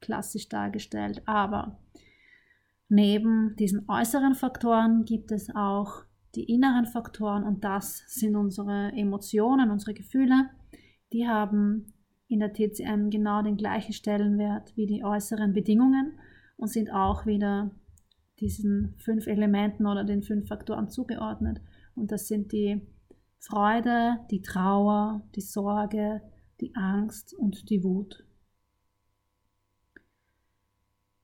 klassisch 0.00 0.48
dargestellt, 0.48 1.22
aber 1.26 1.80
neben 2.88 3.56
diesen 3.56 3.88
äußeren 3.88 4.34
Faktoren 4.34 5.04
gibt 5.04 5.32
es 5.32 5.54
auch 5.54 6.04
die 6.34 6.44
inneren 6.44 6.86
Faktoren 6.86 7.44
und 7.44 7.64
das 7.64 8.04
sind 8.06 8.36
unsere 8.36 8.92
Emotionen, 8.92 9.70
unsere 9.70 9.94
Gefühle. 9.94 10.50
Die 11.12 11.26
haben 11.26 11.94
in 12.28 12.40
der 12.40 12.52
TCM 12.52 13.10
genau 13.10 13.42
den 13.42 13.56
gleichen 13.56 13.92
Stellenwert 13.92 14.76
wie 14.76 14.86
die 14.86 15.04
äußeren 15.04 15.52
Bedingungen 15.52 16.18
und 16.56 16.68
sind 16.68 16.92
auch 16.92 17.26
wieder 17.26 17.70
diesen 18.40 18.94
fünf 18.98 19.26
Elementen 19.26 19.86
oder 19.86 20.04
den 20.04 20.22
fünf 20.22 20.48
Faktoren 20.48 20.88
zugeordnet. 20.88 21.60
Und 21.94 22.12
das 22.12 22.28
sind 22.28 22.52
die 22.52 22.82
Freude, 23.38 24.18
die 24.30 24.42
Trauer, 24.42 25.22
die 25.34 25.40
Sorge, 25.40 26.20
die 26.60 26.74
Angst 26.74 27.34
und 27.34 27.70
die 27.70 27.82
Wut. 27.82 28.25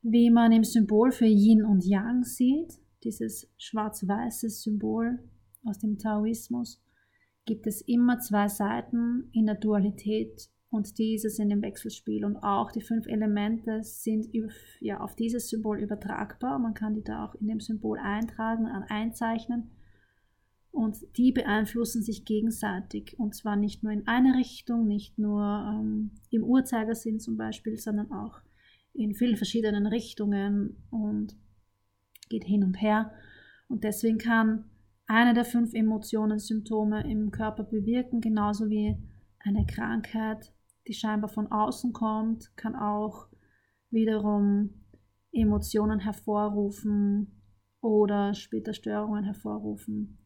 Wie 0.03 0.31
man 0.31 0.51
im 0.51 0.65
Symbol 0.65 1.13
für 1.13 1.27
Yin 1.27 1.65
und 1.65 1.85
Yang 1.85 2.25
sieht, 2.25 2.81
dieses 3.05 3.49
schwarz-weiße 3.57 4.51
Symbol 4.51 5.21
aus 5.65 5.79
dem 5.79 5.97
Taoismus, 5.97 6.83
gibt 7.45 7.67
es 7.69 7.83
immer 7.83 8.19
zwei 8.19 8.49
Seiten 8.49 9.31
in 9.33 9.47
der 9.47 9.55
Dualität 9.55 10.51
und 10.71 10.99
diese 10.99 11.31
sind 11.31 11.51
im 11.51 11.63
Wechselspiel. 11.63 12.25
Und 12.25 12.37
auch 12.39 12.73
die 12.73 12.81
fünf 12.81 13.07
Elemente 13.07 13.83
sind 13.83 14.29
ja, 14.81 15.01
auf 15.01 15.15
dieses 15.15 15.49
Symbol 15.51 15.79
übertragbar. 15.79 16.59
Man 16.59 16.75
kann 16.75 16.95
die 16.95 17.05
da 17.05 17.25
auch 17.25 17.35
in 17.37 17.47
dem 17.47 17.61
Symbol 17.61 17.99
eintragen, 17.99 18.67
einzeichnen. 18.67 19.71
Und 20.71 20.97
die 21.17 21.31
beeinflussen 21.31 22.03
sich 22.03 22.25
gegenseitig. 22.25 23.19
Und 23.19 23.35
zwar 23.35 23.57
nicht 23.57 23.83
nur 23.83 23.93
in 23.93 24.09
eine 24.09 24.37
Richtung, 24.37 24.87
nicht 24.87 25.19
nur 25.19 25.43
ähm, 25.43 26.11
im 26.31 26.43
Uhrzeigersinn 26.43 27.21
zum 27.21 27.37
Beispiel, 27.37 27.77
sondern 27.77 28.11
auch 28.11 28.41
in 28.95 29.15
vielen 29.15 29.37
verschiedenen 29.37 29.87
Richtungen 29.87 30.77
und 30.91 31.37
geht 32.29 32.45
hin 32.45 32.65
und 32.65 32.81
her. 32.81 33.13
Und 33.69 33.85
deswegen 33.85 34.19
kann 34.19 34.71
eine 35.07 35.35
der 35.35 35.45
fünf 35.45 35.75
Emotionen 35.75 36.39
Symptome 36.39 37.11
im 37.11 37.31
Körper 37.31 37.65
bewirken, 37.65 38.21
genauso 38.21 38.69
wie 38.71 38.97
eine 39.41 39.67
Krankheit 39.67 40.53
die 40.87 40.95
scheinbar 40.95 41.29
von 41.29 41.51
außen 41.51 41.93
kommt, 41.93 42.57
kann 42.57 42.75
auch 42.75 43.29
wiederum 43.91 44.71
Emotionen 45.33 46.01
hervorrufen 46.01 47.41
oder 47.81 48.35
später 48.35 48.75
Störungen 48.75 49.25
hervorrufen. 49.25 50.19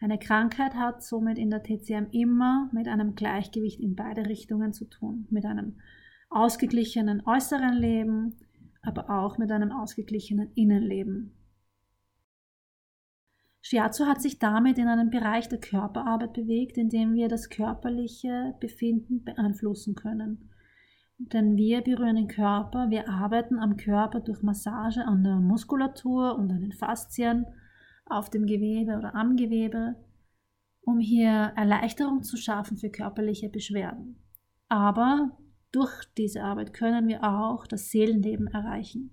Eine 0.00 0.18
Krankheit 0.18 0.74
hat 0.74 1.02
somit 1.02 1.38
in 1.38 1.50
der 1.50 1.62
TCM 1.62 2.10
immer 2.10 2.70
mit 2.72 2.88
einem 2.88 3.14
Gleichgewicht 3.14 3.80
in 3.80 3.94
beide 3.94 4.26
Richtungen 4.26 4.72
zu 4.72 4.84
tun, 4.86 5.26
mit 5.30 5.44
einem 5.44 5.80
ausgeglichenen 6.34 7.22
äußeren 7.26 7.74
Leben, 7.74 8.36
aber 8.82 9.08
auch 9.10 9.38
mit 9.38 9.50
einem 9.50 9.72
ausgeglichenen 9.72 10.52
Innenleben. 10.54 11.32
Shiatsu 13.62 14.04
hat 14.04 14.20
sich 14.20 14.38
damit 14.38 14.76
in 14.76 14.88
einen 14.88 15.08
Bereich 15.08 15.48
der 15.48 15.58
Körperarbeit 15.58 16.34
bewegt, 16.34 16.76
in 16.76 16.90
dem 16.90 17.14
wir 17.14 17.28
das 17.28 17.48
körperliche 17.48 18.54
Befinden 18.60 19.24
beeinflussen 19.24 19.94
können. 19.94 20.50
Denn 21.16 21.56
wir 21.56 21.80
berühren 21.80 22.16
den 22.16 22.28
Körper, 22.28 22.90
wir 22.90 23.08
arbeiten 23.08 23.58
am 23.58 23.78
Körper 23.78 24.20
durch 24.20 24.42
Massage 24.42 25.02
an 25.06 25.22
der 25.22 25.36
Muskulatur 25.36 26.36
und 26.36 26.50
an 26.50 26.60
den 26.60 26.72
Faszien, 26.72 27.46
auf 28.06 28.28
dem 28.28 28.44
Gewebe 28.46 28.98
oder 28.98 29.14
am 29.14 29.36
Gewebe, 29.36 29.94
um 30.82 30.98
hier 30.98 31.52
Erleichterung 31.56 32.22
zu 32.22 32.36
schaffen 32.36 32.76
für 32.76 32.90
körperliche 32.90 33.48
Beschwerden. 33.48 34.16
Aber 34.68 35.30
durch 35.74 36.04
diese 36.16 36.42
Arbeit 36.42 36.72
können 36.72 37.08
wir 37.08 37.24
auch 37.24 37.66
das 37.66 37.90
Seelenleben 37.90 38.46
erreichen 38.48 39.10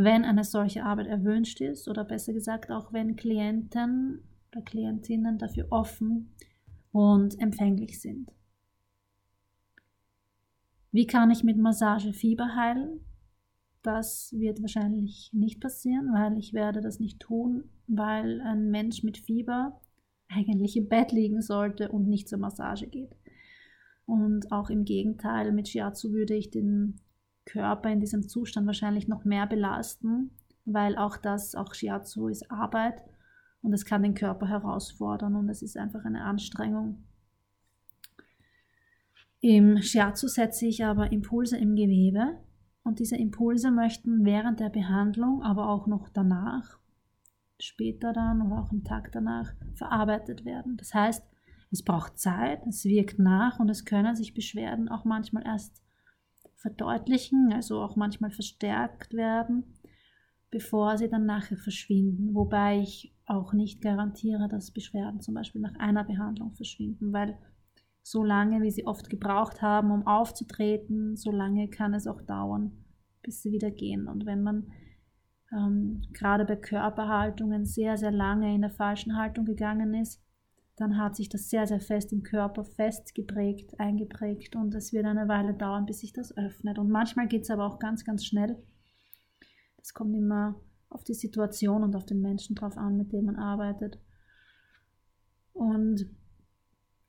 wenn 0.00 0.24
eine 0.24 0.44
solche 0.44 0.84
Arbeit 0.84 1.08
erwünscht 1.08 1.60
ist 1.60 1.88
oder 1.88 2.04
besser 2.04 2.32
gesagt 2.32 2.70
auch 2.70 2.92
wenn 2.92 3.16
Klienten 3.16 4.22
oder 4.52 4.62
Klientinnen 4.62 5.38
dafür 5.38 5.66
offen 5.70 6.32
und 6.92 7.38
empfänglich 7.40 8.00
sind. 8.00 8.30
Wie 10.92 11.08
kann 11.08 11.32
ich 11.32 11.42
mit 11.42 11.58
Massage 11.58 12.12
Fieber 12.12 12.54
heilen? 12.54 13.00
Das 13.82 14.32
wird 14.38 14.62
wahrscheinlich 14.62 15.30
nicht 15.32 15.60
passieren, 15.60 16.12
weil 16.12 16.38
ich 16.38 16.52
werde 16.52 16.80
das 16.80 17.00
nicht 17.00 17.18
tun, 17.18 17.64
weil 17.88 18.40
ein 18.42 18.70
Mensch 18.70 19.02
mit 19.02 19.18
Fieber 19.18 19.80
eigentlich 20.28 20.76
im 20.76 20.88
Bett 20.88 21.10
liegen 21.10 21.42
sollte 21.42 21.90
und 21.90 22.06
nicht 22.06 22.28
zur 22.28 22.38
Massage 22.38 22.86
geht. 22.86 23.16
Und 24.08 24.52
auch 24.52 24.70
im 24.70 24.86
Gegenteil, 24.86 25.52
mit 25.52 25.68
Shiatsu 25.68 26.12
würde 26.12 26.34
ich 26.34 26.50
den 26.50 26.98
Körper 27.44 27.90
in 27.90 28.00
diesem 28.00 28.26
Zustand 28.26 28.66
wahrscheinlich 28.66 29.06
noch 29.06 29.26
mehr 29.26 29.46
belasten, 29.46 30.30
weil 30.64 30.96
auch 30.96 31.18
das, 31.18 31.54
auch 31.54 31.74
Shiatsu 31.74 32.28
ist 32.28 32.50
Arbeit 32.50 33.02
und 33.60 33.74
es 33.74 33.84
kann 33.84 34.02
den 34.02 34.14
Körper 34.14 34.48
herausfordern 34.48 35.36
und 35.36 35.50
es 35.50 35.60
ist 35.60 35.76
einfach 35.76 36.06
eine 36.06 36.24
Anstrengung. 36.24 37.04
Im 39.40 39.82
Shiatsu 39.82 40.26
setze 40.26 40.64
ich 40.64 40.86
aber 40.86 41.12
Impulse 41.12 41.58
im 41.58 41.76
Gewebe 41.76 42.38
und 42.84 43.00
diese 43.00 43.16
Impulse 43.16 43.70
möchten 43.70 44.24
während 44.24 44.58
der 44.58 44.70
Behandlung, 44.70 45.42
aber 45.42 45.68
auch 45.68 45.86
noch 45.86 46.08
danach, 46.08 46.78
später 47.60 48.14
dann 48.14 48.40
oder 48.40 48.62
auch 48.62 48.70
am 48.70 48.84
Tag 48.84 49.12
danach 49.12 49.52
verarbeitet 49.74 50.46
werden. 50.46 50.78
Das 50.78 50.94
heißt, 50.94 51.22
es 51.70 51.82
braucht 51.82 52.18
Zeit, 52.18 52.66
es 52.66 52.84
wirkt 52.84 53.18
nach 53.18 53.58
und 53.58 53.68
es 53.68 53.84
können 53.84 54.16
sich 54.16 54.34
Beschwerden 54.34 54.88
auch 54.88 55.04
manchmal 55.04 55.44
erst 55.46 55.82
verdeutlichen, 56.56 57.52
also 57.52 57.80
auch 57.82 57.96
manchmal 57.96 58.30
verstärkt 58.30 59.14
werden. 59.14 59.64
bevor 60.50 60.96
sie 60.96 61.08
dann 61.08 61.26
nachher 61.26 61.56
verschwinden. 61.56 62.34
Wobei 62.34 62.80
ich 62.80 63.14
auch 63.26 63.52
nicht 63.52 63.82
garantiere, 63.82 64.48
dass 64.48 64.70
Beschwerden 64.70 65.20
zum 65.20 65.34
Beispiel 65.34 65.60
nach 65.60 65.74
einer 65.78 66.04
Behandlung 66.04 66.54
verschwinden, 66.54 67.12
weil 67.12 67.38
so 68.02 68.24
lange, 68.24 68.62
wie 68.62 68.70
sie 68.70 68.86
oft 68.86 69.10
gebraucht 69.10 69.60
haben, 69.60 69.90
um 69.90 70.06
aufzutreten, 70.06 71.16
so 71.16 71.30
lange 71.30 71.68
kann 71.68 71.92
es 71.92 72.06
auch 72.06 72.22
dauern, 72.22 72.72
bis 73.22 73.42
sie 73.42 73.52
wieder 73.52 73.70
gehen. 73.70 74.08
Und 74.08 74.24
wenn 74.24 74.42
man 74.42 74.72
ähm, 75.52 76.02
gerade 76.14 76.46
bei 76.46 76.56
Körperhaltungen 76.56 77.66
sehr, 77.66 77.98
sehr 77.98 78.12
lange 78.12 78.54
in 78.54 78.62
der 78.62 78.70
falschen 78.70 79.16
Haltung 79.16 79.44
gegangen 79.44 79.92
ist, 79.92 80.22
dann 80.78 80.96
hat 80.96 81.16
sich 81.16 81.28
das 81.28 81.50
sehr, 81.50 81.66
sehr 81.66 81.80
fest 81.80 82.12
im 82.12 82.22
Körper 82.22 82.64
festgeprägt, 82.64 83.78
eingeprägt 83.80 84.54
und 84.54 84.74
es 84.74 84.92
wird 84.92 85.06
eine 85.06 85.28
Weile 85.28 85.54
dauern, 85.54 85.86
bis 85.86 86.00
sich 86.00 86.12
das 86.12 86.36
öffnet. 86.36 86.78
Und 86.78 86.88
manchmal 86.88 87.26
geht 87.26 87.42
es 87.42 87.50
aber 87.50 87.66
auch 87.66 87.78
ganz, 87.78 88.04
ganz 88.04 88.24
schnell. 88.24 88.56
Das 89.76 89.92
kommt 89.92 90.14
immer 90.14 90.60
auf 90.88 91.04
die 91.04 91.14
Situation 91.14 91.82
und 91.82 91.96
auf 91.96 92.06
den 92.06 92.20
Menschen 92.20 92.54
drauf 92.54 92.76
an, 92.76 92.96
mit 92.96 93.12
dem 93.12 93.26
man 93.26 93.36
arbeitet. 93.36 93.98
Und 95.52 96.06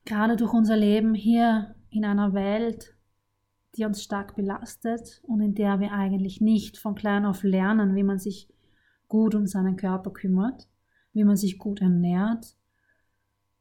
gerade 0.05 0.35
durch 0.35 0.53
unser 0.53 0.75
Leben 0.75 1.13
hier 1.13 1.75
in 1.91 2.05
einer 2.05 2.33
Welt, 2.33 2.95
die 3.75 3.85
uns 3.85 4.03
stark 4.03 4.35
belastet 4.35 5.21
und 5.23 5.41
in 5.41 5.53
der 5.53 5.79
wir 5.79 5.91
eigentlich 5.91 6.41
nicht 6.41 6.77
von 6.77 6.95
klein 6.95 7.25
auf 7.25 7.43
lernen, 7.43 7.95
wie 7.95 8.03
man 8.03 8.17
sich 8.17 8.51
gut 9.07 9.35
um 9.35 9.45
seinen 9.45 9.75
Körper 9.75 10.11
kümmert, 10.11 10.67
wie 11.13 11.23
man 11.23 11.35
sich 11.35 11.59
gut 11.59 11.81
ernährt, 11.81 12.55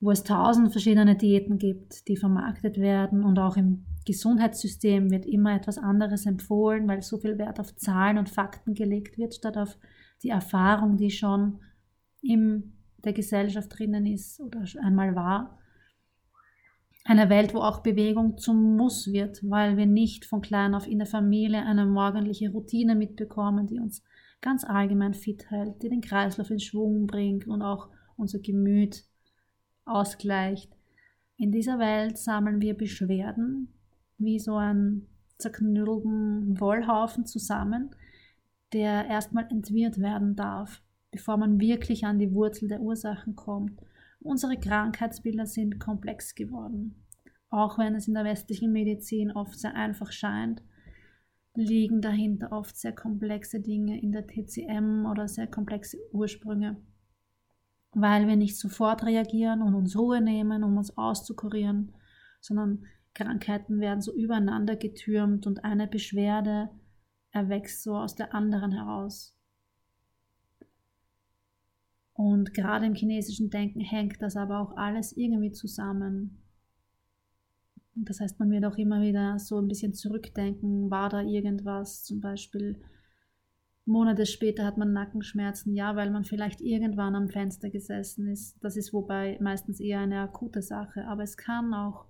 wo 0.00 0.10
es 0.10 0.22
tausend 0.22 0.70
verschiedene 0.70 1.16
Diäten 1.16 1.58
gibt, 1.58 2.06
die 2.08 2.16
vermarktet 2.16 2.78
werden 2.78 3.24
und 3.24 3.38
auch 3.38 3.56
im 3.56 3.84
Gesundheitssystem 4.06 5.10
wird 5.10 5.26
immer 5.26 5.54
etwas 5.54 5.76
anderes 5.76 6.24
empfohlen, 6.24 6.88
weil 6.88 7.02
so 7.02 7.18
viel 7.18 7.36
Wert 7.36 7.60
auf 7.60 7.74
Zahlen 7.76 8.16
und 8.16 8.30
Fakten 8.30 8.74
gelegt 8.74 9.18
wird, 9.18 9.34
statt 9.34 9.58
auf 9.58 9.76
die 10.22 10.30
Erfahrung, 10.30 10.96
die 10.96 11.10
schon 11.10 11.60
in 12.22 12.72
der 13.04 13.12
Gesellschaft 13.12 13.78
drinnen 13.78 14.06
ist 14.06 14.40
oder 14.40 14.64
einmal 14.82 15.14
war. 15.14 15.58
Eine 17.04 17.28
Welt, 17.28 17.54
wo 17.54 17.58
auch 17.58 17.82
Bewegung 17.82 18.38
zum 18.38 18.76
Muss 18.76 19.12
wird, 19.12 19.40
weil 19.42 19.76
wir 19.76 19.86
nicht 19.86 20.24
von 20.24 20.40
klein 20.40 20.74
auf 20.74 20.86
in 20.86 20.98
der 20.98 21.06
Familie 21.06 21.64
eine 21.64 21.86
morgendliche 21.86 22.50
Routine 22.50 22.94
mitbekommen, 22.94 23.66
die 23.66 23.78
uns 23.78 24.02
ganz 24.40 24.64
allgemein 24.64 25.14
fit 25.14 25.50
hält, 25.50 25.82
die 25.82 25.88
den 25.88 26.00
Kreislauf 26.00 26.50
in 26.50 26.60
Schwung 26.60 27.06
bringt 27.06 27.46
und 27.46 27.62
auch 27.62 27.88
unser 28.16 28.38
Gemüt 28.40 29.04
ausgleicht. 29.88 30.76
In 31.36 31.52
dieser 31.52 31.78
Welt 31.78 32.18
sammeln 32.18 32.60
wir 32.60 32.76
Beschwerden 32.76 33.72
wie 34.18 34.38
so 34.38 34.56
einen 34.56 35.06
zerknüllten 35.38 36.60
Wollhaufen 36.60 37.24
zusammen, 37.24 37.90
der 38.72 39.06
erstmal 39.06 39.46
entwirrt 39.50 39.98
werden 39.98 40.34
darf, 40.34 40.82
bevor 41.10 41.36
man 41.36 41.60
wirklich 41.60 42.04
an 42.04 42.18
die 42.18 42.32
Wurzel 42.32 42.68
der 42.68 42.80
Ursachen 42.80 43.36
kommt. 43.36 43.80
Unsere 44.20 44.58
Krankheitsbilder 44.58 45.46
sind 45.46 45.78
komplex 45.78 46.34
geworden. 46.34 47.04
Auch 47.50 47.78
wenn 47.78 47.94
es 47.94 48.08
in 48.08 48.14
der 48.14 48.24
westlichen 48.24 48.72
Medizin 48.72 49.30
oft 49.30 49.58
sehr 49.58 49.74
einfach 49.74 50.12
scheint, 50.12 50.62
liegen 51.54 52.00
dahinter 52.02 52.52
oft 52.52 52.76
sehr 52.76 52.92
komplexe 52.92 53.60
Dinge 53.60 54.00
in 54.00 54.12
der 54.12 54.26
TCM 54.26 55.06
oder 55.10 55.28
sehr 55.28 55.46
komplexe 55.46 55.98
Ursprünge 56.12 56.76
weil 57.92 58.26
wir 58.26 58.36
nicht 58.36 58.58
sofort 58.58 59.04
reagieren 59.04 59.62
und 59.62 59.74
uns 59.74 59.96
Ruhe 59.96 60.20
nehmen, 60.20 60.62
um 60.62 60.76
uns 60.76 60.96
auszukurieren, 60.96 61.92
sondern 62.40 62.84
Krankheiten 63.14 63.80
werden 63.80 64.00
so 64.00 64.14
übereinander 64.14 64.76
getürmt 64.76 65.46
und 65.46 65.64
eine 65.64 65.86
Beschwerde 65.86 66.70
erwächst 67.30 67.82
so 67.82 67.96
aus 67.96 68.14
der 68.14 68.34
anderen 68.34 68.72
heraus. 68.72 69.34
Und 72.12 72.52
gerade 72.52 72.86
im 72.86 72.94
chinesischen 72.94 73.48
Denken 73.48 73.80
hängt 73.80 74.20
das 74.20 74.36
aber 74.36 74.60
auch 74.60 74.76
alles 74.76 75.16
irgendwie 75.16 75.52
zusammen. 75.52 76.42
Das 77.94 78.20
heißt, 78.20 78.38
man 78.38 78.50
wird 78.50 78.64
auch 78.64 78.76
immer 78.76 79.00
wieder 79.02 79.38
so 79.38 79.58
ein 79.58 79.68
bisschen 79.68 79.94
zurückdenken, 79.94 80.90
war 80.90 81.08
da 81.08 81.22
irgendwas, 81.22 82.04
zum 82.04 82.20
Beispiel 82.20 82.80
Monate 83.88 84.26
später 84.26 84.66
hat 84.66 84.76
man 84.76 84.92
Nackenschmerzen, 84.92 85.74
ja, 85.74 85.96
weil 85.96 86.10
man 86.10 86.24
vielleicht 86.24 86.60
irgendwann 86.60 87.16
am 87.16 87.30
Fenster 87.30 87.70
gesessen 87.70 88.28
ist. 88.28 88.62
Das 88.62 88.76
ist 88.76 88.92
wobei 88.92 89.38
meistens 89.40 89.80
eher 89.80 90.00
eine 90.00 90.20
akute 90.20 90.60
Sache. 90.60 91.06
Aber 91.06 91.22
es 91.22 91.38
kann 91.38 91.72
auch, 91.72 92.04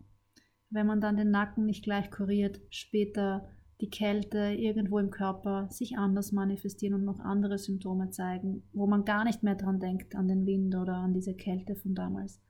wenn 0.71 0.89
man 0.89 1.01
dann 1.01 1.17
den 1.17 1.31
Nacken 1.31 1.67
nicht 1.67 1.85
gleich 1.85 2.11
kuriert, 2.11 2.61
später 2.71 3.49
die 3.81 3.91
Kälte 3.91 4.39
irgendwo 4.39 4.99
im 4.99 5.11
Körper 5.11 5.69
sich 5.71 5.97
anders 5.97 6.33
manifestieren 6.33 6.95
und 6.95 7.05
noch 7.05 7.21
andere 7.21 7.59
Symptome 7.59 8.11
zeigen, 8.11 8.65
wo 8.73 8.89
man 8.89 9.05
gar 9.05 9.23
nicht 9.23 9.45
mehr 9.45 9.55
dran 9.55 9.79
denkt, 9.79 10.17
an 10.17 10.27
den 10.27 10.47
Wind 10.47 10.75
oder 10.75 10.95
an 10.95 11.15
diese 11.15 11.35
Kälte 11.35 11.77
von 11.77 11.95
damals. 11.95 12.43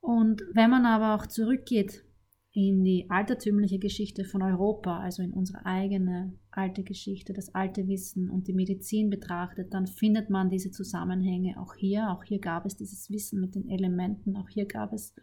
Und 0.00 0.42
wenn 0.54 0.70
man 0.70 0.86
aber 0.86 1.14
auch 1.14 1.26
zurückgeht 1.26 2.06
in 2.52 2.84
die 2.84 3.10
altertümliche 3.10 3.78
Geschichte 3.78 4.24
von 4.24 4.40
Europa, 4.40 5.00
also 5.00 5.22
in 5.22 5.32
unsere 5.32 5.66
eigene 5.66 6.38
alte 6.56 6.82
Geschichte, 6.82 7.32
das 7.32 7.54
alte 7.54 7.88
Wissen 7.88 8.30
und 8.30 8.48
die 8.48 8.54
Medizin 8.54 9.10
betrachtet, 9.10 9.74
dann 9.74 9.86
findet 9.86 10.30
man 10.30 10.50
diese 10.50 10.70
Zusammenhänge 10.70 11.60
auch 11.60 11.74
hier. 11.74 12.10
Auch 12.10 12.24
hier 12.24 12.38
gab 12.38 12.66
es 12.66 12.76
dieses 12.76 13.10
Wissen 13.10 13.40
mit 13.40 13.54
den 13.54 13.68
Elementen, 13.68 14.36
auch 14.36 14.48
hier 14.48 14.66
gab 14.66 14.92
es 14.92 15.14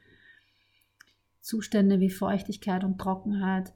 Zustände 1.40 2.00
wie 2.00 2.10
Feuchtigkeit 2.10 2.84
und 2.84 3.00
Trockenheit. 3.00 3.74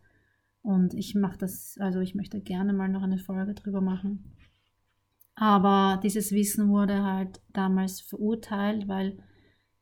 Und 0.62 0.94
ich 0.94 1.16
mache 1.16 1.38
das, 1.38 1.78
also 1.80 2.00
ich 2.00 2.16
möchte 2.16 2.42
gerne 2.42 2.74
mal 2.74 2.90
noch 2.90 3.04
eine 3.04 3.20
Folge 3.20 3.54
drüber 3.54 3.82
machen. 3.82 4.36
Aber 5.36 6.00
dieses 6.02 6.32
Wissen 6.32 6.70
wurde 6.70 7.04
halt 7.04 7.42
damals 7.54 8.02
verurteilt, 8.02 8.88
weil 8.88 9.18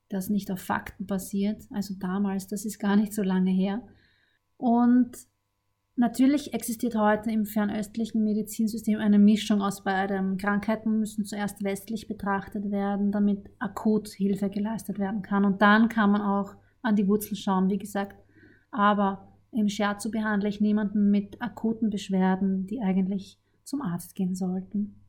das 0.10 0.30
nicht 0.30 0.52
auf 0.52 0.60
Fakten 0.60 1.06
basiert, 1.06 1.64
also 1.72 1.96
damals, 2.00 2.48
das 2.48 2.66
ist 2.66 2.80
gar 2.80 2.96
nicht 2.96 3.14
so 3.14 3.24
lange 3.24 3.52
her. 3.52 3.82
Und 4.58 5.12
natürlich 5.96 6.54
existiert 6.54 6.96
heute 6.96 7.32
im 7.32 7.46
fernöstlichen 7.46 8.24
Medizinsystem 8.24 9.00
eine 9.00 9.20
Mischung 9.20 9.62
aus 9.62 9.84
beidem. 9.84 10.38
Krankheiten 10.38 11.00
müssen 11.00 11.26
zuerst 11.26 11.64
westlich 11.64 12.08
betrachtet 12.08 12.72
werden, 12.72 13.12
damit 13.12 13.50
akut 13.60 14.10
Hilfe 14.10 14.50
geleistet 14.50 15.00
werden 15.00 15.22
kann. 15.22 15.46
Und 15.46 15.62
dann 15.62 15.90
kann 15.90 16.12
man 16.12 16.22
auch 16.22 16.56
an 16.82 16.96
die 16.96 17.08
Wurzel 17.08 17.36
schauen, 17.36 17.70
wie 17.70 17.78
gesagt. 17.78 18.18
Aber 18.72 19.34
im 19.52 19.70
Scherzo 19.70 20.10
behandle 20.10 20.50
ich 20.50 20.62
niemanden 20.62 21.12
mit 21.12 21.42
akuten 21.42 21.90
Beschwerden, 21.90 22.66
die 22.66 22.82
eigentlich 22.82 23.40
zum 23.64 23.82
Arzt 23.82 24.16
gehen 24.16 24.36
sollten. 24.36 25.00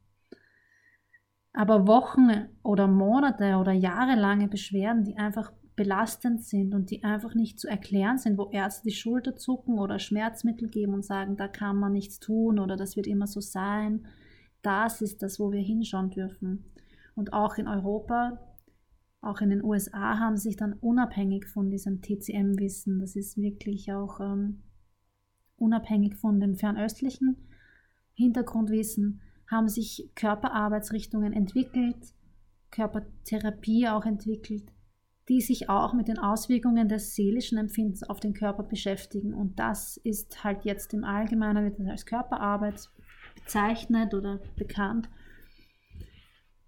Aber 1.53 1.87
Wochen 1.87 2.49
oder 2.63 2.89
Monate 2.89 3.57
oder 3.57 3.73
jahrelange 3.73 4.49
Beschwerden, 4.49 5.05
die 5.05 5.17
einfach 5.17 5.53
belastend 5.77 6.45
sind 6.45 6.75
und 6.75 6.91
die 6.91 7.03
einfach 7.03 7.35
nicht 7.35 7.59
zu 7.59 7.69
erklären 7.69 8.19
sind, 8.19 8.39
wo 8.39 8.51
Ärzte 8.51 8.89
die 8.89 8.95
Schulter 8.95 9.35
zucken 9.35 9.79
oder 9.79 9.99
Schmerzmittel 9.99 10.69
geben 10.69 10.95
und 10.95 11.05
sagen, 11.05 11.37
da 11.37 11.49
kann 11.49 11.77
man 11.77 11.93
nichts 11.93 12.21
tun 12.21 12.59
oder 12.59 12.77
das 12.77 12.97
wird 12.97 13.07
immer 13.07 13.27
so 13.27 13.41
sein. 13.41 14.07
Das 14.63 15.03
ist 15.03 15.23
das, 15.23 15.41
wo 15.41 15.53
wir 15.53 15.61
hinschauen 15.61 16.11
dürfen. 16.11 16.65
Und 17.17 17.33
auch 17.33 17.59
in 17.59 17.67
Europa, 17.67 18.39
auch 19.21 19.41
in 19.41 19.51
den 19.51 19.65
USA 19.65 20.19
haben 20.19 20.37
sich 20.37 20.57
dann 20.57 20.75
unabhängig 20.75 21.47
von 21.47 21.71
diesem 21.71 22.03
TCM-Wissen, 22.03 23.01
das 23.01 23.17
ist 23.17 23.37
wirklich 23.37 23.93
auch 23.93 24.21
ähm, 24.21 24.63
unabhängig 25.57 26.17
von 26.17 26.41
dem 26.41 26.55
fernöstlichen 26.57 27.37
Hintergrundwissen, 28.15 29.21
haben 29.51 29.69
sich 29.69 30.11
Körperarbeitsrichtungen 30.15 31.33
entwickelt, 31.33 32.15
Körpertherapie 32.71 33.89
auch 33.89 34.05
entwickelt, 34.05 34.74
die 35.29 35.41
sich 35.41 35.71
auch 35.71 35.95
mit 35.95 36.09
den 36.09 36.19
Auswirkungen 36.19 36.89
des 36.89 37.15
seelischen 37.15 37.59
Empfindens 37.59 38.03
auf 38.03 38.21
den 38.21 38.35
Körper 38.35 38.63
beschäftigen. 38.63 39.33
Und 39.33 39.59
das 39.59 39.97
ist 39.99 40.45
halt 40.45 40.65
jetzt 40.65 40.93
im 40.93 41.05
Allgemeinen 41.05 41.65
wird 41.65 41.79
das 41.79 41.89
als 41.89 42.07
Körperarbeit 42.07 42.91
bezeichnet 43.35 44.15
oder 44.15 44.41
bekannt. 44.57 45.09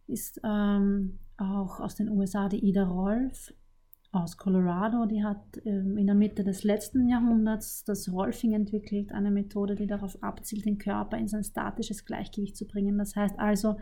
Ist 0.07 0.41
ähm, 0.45 1.19
auch 1.37 1.81
aus 1.81 1.97
den 1.97 2.09
USA 2.09 2.49
die 2.49 2.65
Ida 2.65 2.85
Rolf, 2.85 3.53
aus 4.17 4.37
Colorado, 4.37 5.05
die 5.05 5.23
hat 5.23 5.61
ähm, 5.65 5.99
in 5.99 6.07
der 6.07 6.15
Mitte 6.15 6.43
des 6.43 6.65
letzten 6.65 7.09
Jahrhunderts 7.09 7.85
das 7.85 8.11
Rolfing 8.11 8.55
entwickelt, 8.55 9.13
eine 9.13 9.31
Methode, 9.31 9.75
die 9.75 9.87
darauf 9.87 10.23
abzielt, 10.23 10.65
den 10.65 10.79
Körper 10.79 11.19
in 11.19 11.29
sein 11.29 11.45
statisches 11.45 12.05
Gleichgewicht 12.05 12.57
zu 12.57 12.67
bringen. 12.67 12.99
Das 12.99 13.15
heißt 13.15 13.39
also 13.39 13.77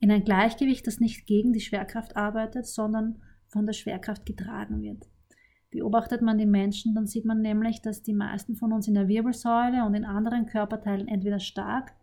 in 0.00 0.10
ein 0.10 0.24
Gleichgewicht, 0.24 0.86
das 0.86 1.00
nicht 1.00 1.26
gegen 1.26 1.52
die 1.52 1.60
Schwerkraft 1.60 2.16
arbeitet, 2.16 2.66
sondern 2.66 3.22
von 3.54 3.64
der 3.64 3.72
Schwerkraft 3.72 4.26
getragen 4.26 4.82
wird. 4.82 5.08
Beobachtet 5.70 6.20
man 6.20 6.36
die 6.36 6.46
Menschen, 6.46 6.94
dann 6.94 7.06
sieht 7.06 7.24
man 7.24 7.40
nämlich, 7.40 7.80
dass 7.80 8.02
die 8.02 8.12
meisten 8.12 8.54
von 8.54 8.72
uns 8.72 8.86
in 8.86 8.94
der 8.94 9.08
Wirbelsäule 9.08 9.86
und 9.86 9.94
in 9.94 10.04
anderen 10.04 10.44
Körperteilen 10.44 11.08
entweder 11.08 11.40
stark 11.40 11.94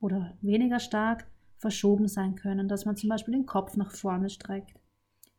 oder 0.00 0.38
weniger 0.40 0.80
stark 0.80 1.26
verschoben 1.58 2.08
sein 2.08 2.34
können, 2.34 2.66
dass 2.66 2.86
man 2.86 2.96
zum 2.96 3.10
Beispiel 3.10 3.34
den 3.34 3.44
Kopf 3.44 3.76
nach 3.76 3.90
vorne 3.90 4.30
streckt 4.30 4.80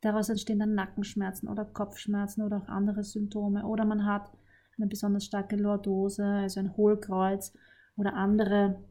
Daraus 0.02 0.30
entstehen 0.30 0.60
dann 0.60 0.74
Nackenschmerzen 0.74 1.48
oder 1.48 1.64
Kopfschmerzen 1.64 2.42
oder 2.42 2.58
auch 2.58 2.68
andere 2.68 3.04
Symptome. 3.04 3.66
Oder 3.66 3.86
man 3.86 4.06
hat 4.06 4.32
eine 4.78 4.88
besonders 4.88 5.26
starke 5.26 5.56
Lordose, 5.56 6.26
also 6.26 6.60
ein 6.60 6.76
Hohlkreuz 6.76 7.54
oder 7.96 8.16
andere 8.16 8.84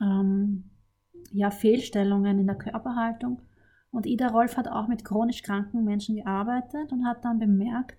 ähm, 0.00 0.70
ja, 1.30 1.50
Fehlstellungen 1.50 2.40
in 2.40 2.46
der 2.46 2.56
Körperhaltung. 2.56 3.42
Und 3.90 4.06
Ida 4.06 4.28
Rolf 4.28 4.56
hat 4.56 4.68
auch 4.68 4.88
mit 4.88 5.04
chronisch 5.04 5.42
kranken 5.42 5.84
Menschen 5.84 6.16
gearbeitet 6.16 6.92
und 6.92 7.06
hat 7.06 7.24
dann 7.24 7.38
bemerkt, 7.38 7.98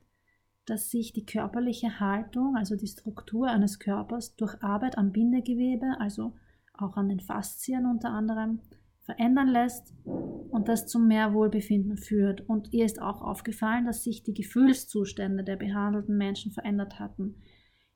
dass 0.65 0.91
sich 0.91 1.13
die 1.13 1.25
körperliche 1.25 1.99
Haltung, 1.99 2.55
also 2.55 2.75
die 2.75 2.87
Struktur 2.87 3.47
eines 3.47 3.79
Körpers 3.79 4.35
durch 4.35 4.61
Arbeit 4.61 4.97
am 4.97 5.11
Bindegewebe, 5.11 5.97
also 5.99 6.33
auch 6.73 6.95
an 6.95 7.09
den 7.09 7.19
Faszien 7.19 7.85
unter 7.85 8.11
anderem, 8.11 8.61
verändern 9.01 9.47
lässt 9.47 9.91
und 10.05 10.67
das 10.67 10.85
zum 10.85 11.07
mehr 11.07 11.33
Wohlbefinden 11.33 11.97
führt. 11.97 12.47
Und 12.47 12.71
ihr 12.71 12.85
ist 12.85 13.01
auch 13.01 13.21
aufgefallen, 13.21 13.85
dass 13.85 14.03
sich 14.03 14.23
die 14.23 14.35
Gefühlszustände 14.35 15.43
der 15.43 15.55
behandelten 15.55 16.15
Menschen 16.15 16.51
verändert 16.51 16.99
hatten, 16.99 17.41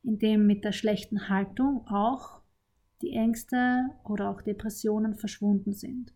indem 0.02 0.48
mit 0.48 0.64
der 0.64 0.72
schlechten 0.72 1.30
Haltung 1.30 1.86
auch 1.88 2.42
die 3.04 3.12
Ängste 3.12 3.90
oder 4.04 4.30
auch 4.30 4.42
Depressionen 4.42 5.14
verschwunden 5.14 5.74
sind. 5.74 6.14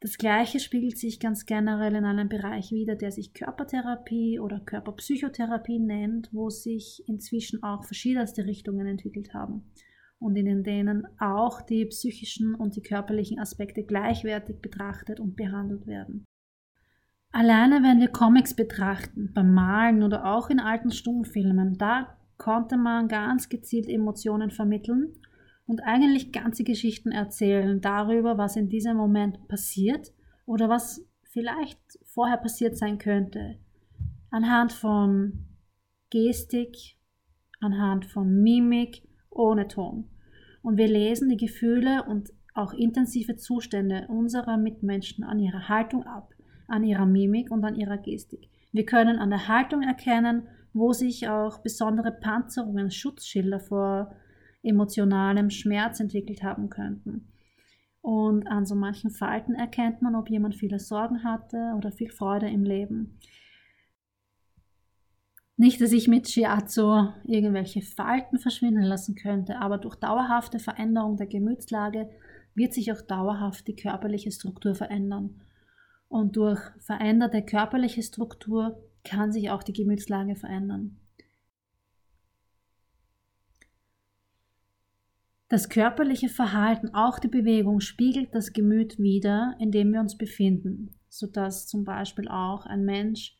Das 0.00 0.18
Gleiche 0.18 0.60
spiegelt 0.60 0.98
sich 0.98 1.20
ganz 1.20 1.46
generell 1.46 1.94
in 1.94 2.04
einem 2.04 2.28
Bereich 2.28 2.70
wider, 2.70 2.96
der 2.96 3.12
sich 3.12 3.32
Körpertherapie 3.32 4.38
oder 4.38 4.60
Körperpsychotherapie 4.60 5.78
nennt, 5.78 6.28
wo 6.32 6.50
sich 6.50 7.02
inzwischen 7.06 7.62
auch 7.62 7.84
verschiedenste 7.84 8.44
Richtungen 8.44 8.86
entwickelt 8.86 9.32
haben 9.32 9.72
und 10.18 10.36
in 10.36 10.64
denen 10.64 11.06
auch 11.18 11.62
die 11.62 11.86
psychischen 11.86 12.54
und 12.54 12.76
die 12.76 12.82
körperlichen 12.82 13.38
Aspekte 13.38 13.84
gleichwertig 13.84 14.60
betrachtet 14.60 15.18
und 15.18 15.34
behandelt 15.34 15.86
werden. 15.86 16.26
Alleine 17.32 17.82
wenn 17.82 18.00
wir 18.00 18.08
Comics 18.08 18.54
betrachten, 18.54 19.32
beim 19.34 19.52
Malen 19.52 20.02
oder 20.02 20.26
auch 20.26 20.50
in 20.50 20.60
alten 20.60 20.90
Stummfilmen, 20.90 21.78
da 21.78 22.16
konnte 22.36 22.76
man 22.76 23.08
ganz 23.08 23.48
gezielt 23.48 23.88
Emotionen 23.88 24.50
vermitteln 24.50 25.14
und 25.66 25.80
eigentlich 25.80 26.32
ganze 26.32 26.64
Geschichten 26.64 27.10
erzählen 27.10 27.80
darüber, 27.80 28.38
was 28.38 28.56
in 28.56 28.68
diesem 28.68 28.96
Moment 28.96 29.48
passiert 29.48 30.12
oder 30.46 30.68
was 30.68 31.04
vielleicht 31.24 31.80
vorher 32.04 32.36
passiert 32.36 32.76
sein 32.78 32.98
könnte. 32.98 33.58
Anhand 34.30 34.72
von 34.72 35.46
Gestik, 36.10 36.96
anhand 37.60 38.06
von 38.06 38.42
Mimik, 38.42 39.02
ohne 39.30 39.68
Ton. 39.68 40.08
Und 40.62 40.78
wir 40.78 40.88
lesen 40.88 41.28
die 41.28 41.36
Gefühle 41.36 42.04
und 42.04 42.30
auch 42.54 42.72
intensive 42.72 43.36
Zustände 43.36 44.06
unserer 44.08 44.56
Mitmenschen 44.56 45.24
an 45.24 45.38
ihrer 45.38 45.68
Haltung 45.68 46.04
ab, 46.04 46.32
an 46.68 46.84
ihrer 46.84 47.06
Mimik 47.06 47.50
und 47.50 47.64
an 47.64 47.74
ihrer 47.74 47.98
Gestik. 47.98 48.48
Wir 48.72 48.86
können 48.86 49.18
an 49.18 49.30
der 49.30 49.48
Haltung 49.48 49.82
erkennen, 49.82 50.48
wo 50.72 50.92
sich 50.92 51.28
auch 51.28 51.58
besondere 51.58 52.12
Panzerungen, 52.12 52.90
Schutzschilder 52.90 53.60
vor 53.60 54.14
emotionalem 54.66 55.50
Schmerz 55.50 56.00
entwickelt 56.00 56.42
haben 56.42 56.68
könnten. 56.68 57.28
Und 58.02 58.46
an 58.46 58.66
so 58.66 58.74
manchen 58.74 59.10
Falten 59.10 59.54
erkennt 59.54 60.02
man, 60.02 60.14
ob 60.14 60.30
jemand 60.30 60.54
viele 60.54 60.78
Sorgen 60.78 61.24
hatte 61.24 61.74
oder 61.76 61.90
viel 61.90 62.10
Freude 62.10 62.48
im 62.48 62.62
Leben. 62.62 63.18
Nicht, 65.56 65.80
dass 65.80 65.92
ich 65.92 66.06
mit 66.06 66.28
Shiatsu 66.28 67.08
irgendwelche 67.24 67.80
Falten 67.80 68.38
verschwinden 68.38 68.82
lassen 68.82 69.14
könnte, 69.14 69.58
aber 69.58 69.78
durch 69.78 69.96
dauerhafte 69.96 70.58
Veränderung 70.58 71.16
der 71.16 71.26
Gemütslage 71.26 72.10
wird 72.54 72.74
sich 72.74 72.92
auch 72.92 73.00
dauerhaft 73.00 73.66
die 73.66 73.76
körperliche 73.76 74.30
Struktur 74.30 74.74
verändern. 74.74 75.40
Und 76.08 76.36
durch 76.36 76.60
veränderte 76.78 77.42
körperliche 77.42 78.02
Struktur 78.02 78.78
kann 79.02 79.32
sich 79.32 79.50
auch 79.50 79.62
die 79.62 79.72
Gemütslage 79.72 80.36
verändern. 80.36 80.98
Das 85.48 85.68
körperliche 85.68 86.28
Verhalten, 86.28 86.92
auch 86.92 87.20
die 87.20 87.28
Bewegung, 87.28 87.78
spiegelt 87.78 88.34
das 88.34 88.52
Gemüt 88.52 88.98
wider, 88.98 89.54
in 89.60 89.70
dem 89.70 89.92
wir 89.92 90.00
uns 90.00 90.18
befinden, 90.18 90.90
sodass 91.08 91.68
zum 91.68 91.84
Beispiel 91.84 92.26
auch 92.26 92.66
ein 92.66 92.84
Mensch 92.84 93.38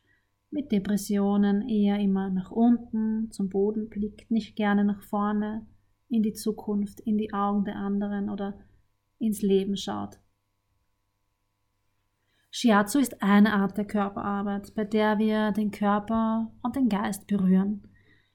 mit 0.49 0.71
Depressionen 0.71 1.67
eher 1.67 1.99
immer 1.99 2.29
nach 2.29 2.49
unten, 2.49 3.29
zum 3.31 3.49
Boden 3.49 3.89
blickt, 3.89 4.31
nicht 4.31 4.55
gerne 4.55 4.85
nach 4.85 5.03
vorne, 5.03 5.67
in 6.07 6.23
die 6.23 6.31
Zukunft, 6.31 7.01
in 7.01 7.17
die 7.17 7.33
Augen 7.33 7.65
der 7.65 7.75
anderen 7.75 8.29
oder 8.29 8.57
ins 9.19 9.41
Leben 9.41 9.75
schaut. 9.75 10.17
Shiatsu 12.51 12.99
ist 12.99 13.21
eine 13.21 13.51
Art 13.51 13.77
der 13.77 13.85
Körperarbeit, 13.85 14.73
bei 14.73 14.85
der 14.85 15.19
wir 15.19 15.51
den 15.51 15.71
Körper 15.71 16.53
und 16.63 16.77
den 16.77 16.87
Geist 16.87 17.27
berühren 17.27 17.83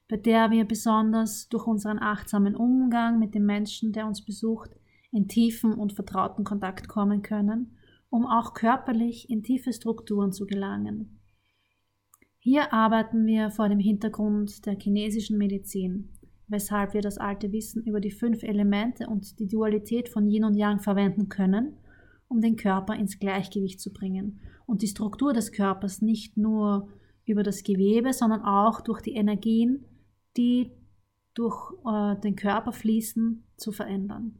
bei 0.09 0.17
der 0.17 0.51
wir 0.51 0.65
besonders 0.65 1.47
durch 1.49 1.65
unseren 1.65 1.99
achtsamen 1.99 2.55
Umgang 2.55 3.19
mit 3.19 3.33
dem 3.35 3.45
Menschen, 3.45 3.93
der 3.93 4.05
uns 4.05 4.23
besucht, 4.23 4.71
in 5.11 5.27
tiefen 5.27 5.73
und 5.73 5.93
vertrauten 5.93 6.43
Kontakt 6.43 6.87
kommen 6.87 7.21
können, 7.21 7.77
um 8.09 8.25
auch 8.25 8.53
körperlich 8.53 9.29
in 9.29 9.43
tiefe 9.43 9.71
Strukturen 9.73 10.31
zu 10.31 10.45
gelangen. 10.45 11.19
Hier 12.39 12.73
arbeiten 12.73 13.25
wir 13.25 13.51
vor 13.51 13.69
dem 13.69 13.79
Hintergrund 13.79 14.65
der 14.65 14.77
chinesischen 14.77 15.37
Medizin, 15.37 16.09
weshalb 16.47 16.93
wir 16.93 17.01
das 17.01 17.17
alte 17.17 17.51
Wissen 17.51 17.83
über 17.83 18.01
die 18.01 18.11
fünf 18.11 18.43
Elemente 18.43 19.07
und 19.07 19.39
die 19.39 19.47
Dualität 19.47 20.09
von 20.09 20.27
Yin 20.27 20.43
und 20.43 20.55
Yang 20.55 20.81
verwenden 20.81 21.29
können, 21.29 21.77
um 22.27 22.41
den 22.41 22.57
Körper 22.57 22.95
ins 22.95 23.17
Gleichgewicht 23.19 23.79
zu 23.79 23.93
bringen 23.93 24.41
und 24.65 24.81
die 24.81 24.87
Struktur 24.87 25.33
des 25.33 25.51
Körpers 25.51 26.01
nicht 26.01 26.35
nur 26.35 26.89
über 27.25 27.43
das 27.43 27.63
Gewebe, 27.63 28.11
sondern 28.11 28.41
auch 28.41 28.81
durch 28.81 29.01
die 29.01 29.13
Energien, 29.13 29.85
die 30.37 30.71
durch 31.33 31.73
äh, 31.85 32.19
den 32.19 32.35
Körper 32.35 32.71
fließen, 32.71 33.43
zu 33.57 33.71
verändern. 33.71 34.37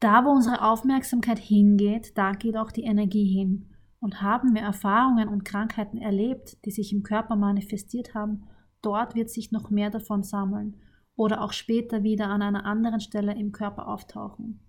Da, 0.00 0.24
wo 0.24 0.30
unsere 0.30 0.62
Aufmerksamkeit 0.62 1.38
hingeht, 1.38 2.16
da 2.16 2.32
geht 2.32 2.56
auch 2.56 2.70
die 2.70 2.84
Energie 2.84 3.26
hin. 3.26 3.70
Und 4.00 4.22
haben 4.22 4.54
wir 4.54 4.62
Erfahrungen 4.62 5.28
und 5.28 5.44
Krankheiten 5.44 5.98
erlebt, 5.98 6.64
die 6.64 6.70
sich 6.70 6.92
im 6.92 7.02
Körper 7.02 7.34
manifestiert 7.34 8.14
haben, 8.14 8.44
dort 8.80 9.16
wird 9.16 9.28
sich 9.28 9.50
noch 9.50 9.70
mehr 9.70 9.90
davon 9.90 10.22
sammeln 10.22 10.76
oder 11.16 11.42
auch 11.42 11.52
später 11.52 12.04
wieder 12.04 12.28
an 12.28 12.42
einer 12.42 12.64
anderen 12.64 13.00
Stelle 13.00 13.36
im 13.36 13.50
Körper 13.50 13.88
auftauchen. 13.88 14.60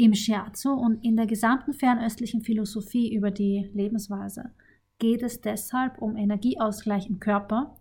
Im 0.00 0.14
Shiatsu 0.14 0.70
und 0.70 1.04
in 1.04 1.14
der 1.14 1.26
gesamten 1.26 1.74
fernöstlichen 1.74 2.40
Philosophie 2.40 3.14
über 3.14 3.30
die 3.30 3.70
Lebensweise 3.74 4.54
geht 4.98 5.22
es 5.22 5.42
deshalb 5.42 6.00
um 6.00 6.16
Energieausgleich 6.16 7.06
im 7.10 7.20
Körper, 7.20 7.76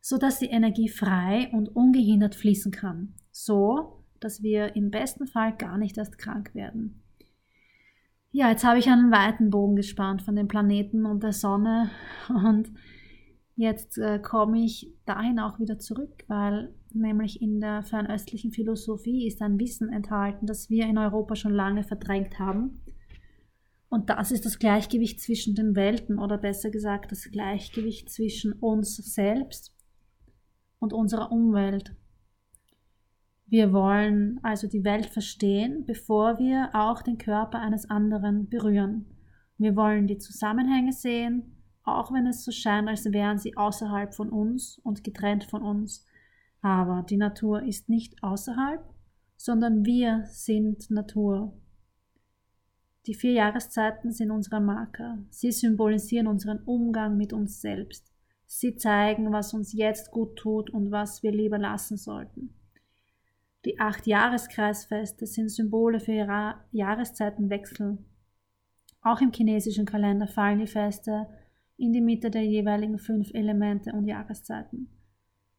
sodass 0.00 0.38
die 0.38 0.46
Energie 0.46 0.88
frei 0.88 1.50
und 1.52 1.68
ungehindert 1.76 2.34
fließen 2.36 2.72
kann, 2.72 3.16
so 3.32 4.02
dass 4.18 4.42
wir 4.42 4.76
im 4.76 4.90
besten 4.90 5.26
Fall 5.26 5.54
gar 5.54 5.76
nicht 5.76 5.98
erst 5.98 6.16
krank 6.16 6.54
werden. 6.54 7.02
Ja, 8.30 8.48
jetzt 8.48 8.64
habe 8.64 8.78
ich 8.78 8.88
einen 8.88 9.12
weiten 9.12 9.50
Bogen 9.50 9.76
gespannt 9.76 10.22
von 10.22 10.34
den 10.34 10.48
Planeten 10.48 11.04
und 11.04 11.22
der 11.22 11.34
Sonne 11.34 11.90
und 12.30 12.72
Jetzt 13.54 13.98
äh, 13.98 14.18
komme 14.18 14.64
ich 14.64 14.92
dahin 15.04 15.38
auch 15.38 15.58
wieder 15.58 15.78
zurück, 15.78 16.24
weil 16.26 16.74
nämlich 16.94 17.40
in 17.40 17.60
der 17.60 17.82
fernöstlichen 17.82 18.52
Philosophie 18.52 19.26
ist 19.26 19.42
ein 19.42 19.58
Wissen 19.58 19.92
enthalten, 19.92 20.46
das 20.46 20.70
wir 20.70 20.86
in 20.86 20.98
Europa 20.98 21.36
schon 21.36 21.52
lange 21.52 21.82
verdrängt 21.84 22.38
haben. 22.38 22.80
Und 23.88 24.08
das 24.08 24.32
ist 24.32 24.46
das 24.46 24.58
Gleichgewicht 24.58 25.20
zwischen 25.20 25.54
den 25.54 25.76
Welten 25.76 26.18
oder 26.18 26.38
besser 26.38 26.70
gesagt 26.70 27.12
das 27.12 27.30
Gleichgewicht 27.30 28.08
zwischen 28.08 28.54
uns 28.54 28.96
selbst 28.96 29.76
und 30.78 30.92
unserer 30.92 31.30
Umwelt. 31.30 31.94
Wir 33.46 33.74
wollen 33.74 34.40
also 34.42 34.66
die 34.66 34.82
Welt 34.82 35.04
verstehen, 35.04 35.84
bevor 35.84 36.38
wir 36.38 36.70
auch 36.72 37.02
den 37.02 37.18
Körper 37.18 37.58
eines 37.58 37.90
anderen 37.90 38.48
berühren. 38.48 39.04
Wir 39.58 39.76
wollen 39.76 40.06
die 40.06 40.16
Zusammenhänge 40.16 40.92
sehen, 40.92 41.62
auch 41.84 42.12
wenn 42.12 42.26
es 42.26 42.44
so 42.44 42.50
scheint, 42.50 42.88
als 42.88 43.04
wären 43.04 43.36
sie 43.38 43.56
außerhalb 43.56 44.14
von 44.14 44.30
uns 44.30 44.78
und 44.82 45.04
getrennt 45.04 45.44
von 45.44 45.62
uns. 45.62 46.06
Aber 46.62 47.04
die 47.08 47.16
Natur 47.16 47.62
ist 47.64 47.88
nicht 47.88 48.22
außerhalb, 48.22 48.82
sondern 49.36 49.84
wir 49.84 50.24
sind 50.26 50.90
Natur. 50.90 51.52
Die 53.06 53.14
vier 53.14 53.32
Jahreszeiten 53.32 54.12
sind 54.12 54.30
unsere 54.30 54.60
Marker. 54.60 55.18
Sie 55.28 55.50
symbolisieren 55.50 56.28
unseren 56.28 56.60
Umgang 56.60 57.16
mit 57.16 57.32
uns 57.32 57.60
selbst. 57.60 58.12
Sie 58.46 58.76
zeigen, 58.76 59.32
was 59.32 59.54
uns 59.54 59.72
jetzt 59.72 60.12
gut 60.12 60.36
tut 60.36 60.70
und 60.70 60.92
was 60.92 61.24
wir 61.24 61.32
lieber 61.32 61.58
lassen 61.58 61.96
sollten. 61.96 62.54
Die 63.64 63.80
acht 63.80 64.06
Jahreskreisfeste 64.06 65.26
sind 65.26 65.48
Symbole 65.48 65.98
für 65.98 66.12
Jahreszeitenwechsel. 66.70 67.98
Auch 69.00 69.20
im 69.20 69.32
chinesischen 69.32 69.86
Kalender 69.86 70.28
fallen 70.28 70.60
die 70.60 70.66
Feste 70.68 71.26
in 71.76 71.92
die 71.92 72.00
Mitte 72.00 72.30
der 72.30 72.44
jeweiligen 72.44 72.98
fünf 72.98 73.32
Elemente 73.34 73.92
und 73.92 74.06
Jahreszeiten. 74.06 74.88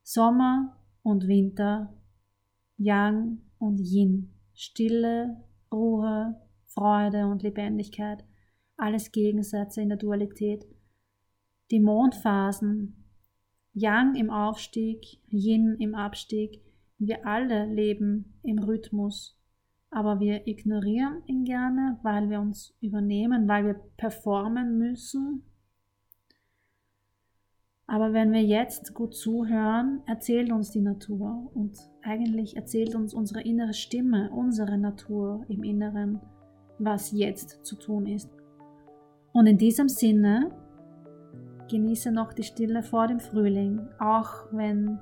Sommer 0.03 0.77
und 1.03 1.27
Winter, 1.27 1.93
Yang 2.77 3.39
und 3.59 3.79
Yin, 3.79 4.33
Stille, 4.53 5.43
Ruhe, 5.71 6.35
Freude 6.65 7.27
und 7.27 7.43
Lebendigkeit, 7.43 8.23
alles 8.77 9.11
Gegensätze 9.11 9.81
in 9.81 9.89
der 9.89 9.97
Dualität. 9.97 10.65
Die 11.71 11.79
Mondphasen 11.79 13.03
Yang 13.73 14.15
im 14.15 14.29
Aufstieg, 14.29 15.19
Yin 15.29 15.75
im 15.79 15.95
Abstieg. 15.95 16.61
Wir 16.99 17.25
alle 17.25 17.65
leben 17.65 18.39
im 18.43 18.59
Rhythmus, 18.59 19.35
aber 19.89 20.19
wir 20.19 20.47
ignorieren 20.47 21.23
ihn 21.25 21.43
gerne, 21.43 21.99
weil 22.03 22.29
wir 22.29 22.39
uns 22.39 22.75
übernehmen, 22.81 23.47
weil 23.47 23.65
wir 23.65 23.73
performen 23.97 24.77
müssen. 24.77 25.43
Aber 27.85 28.13
wenn 28.13 28.31
wir 28.31 28.41
jetzt 28.41 28.93
gut 28.93 29.13
zuhören, 29.13 30.01
erzählt 30.05 30.51
uns 30.51 30.71
die 30.71 30.81
Natur 30.81 31.51
und 31.53 31.77
eigentlich 32.01 32.55
erzählt 32.55 32.95
uns 32.95 33.13
unsere 33.13 33.41
innere 33.41 33.73
Stimme, 33.73 34.31
unsere 34.31 34.77
Natur 34.77 35.43
im 35.49 35.63
Inneren, 35.63 36.21
was 36.79 37.11
jetzt 37.11 37.65
zu 37.65 37.75
tun 37.75 38.07
ist. 38.07 38.29
Und 39.33 39.47
in 39.47 39.57
diesem 39.57 39.89
Sinne 39.89 40.51
genieße 41.69 42.11
noch 42.11 42.33
die 42.33 42.43
Stille 42.43 42.83
vor 42.83 43.07
dem 43.07 43.19
Frühling, 43.19 43.81
auch 43.99 44.45
wenn 44.51 44.99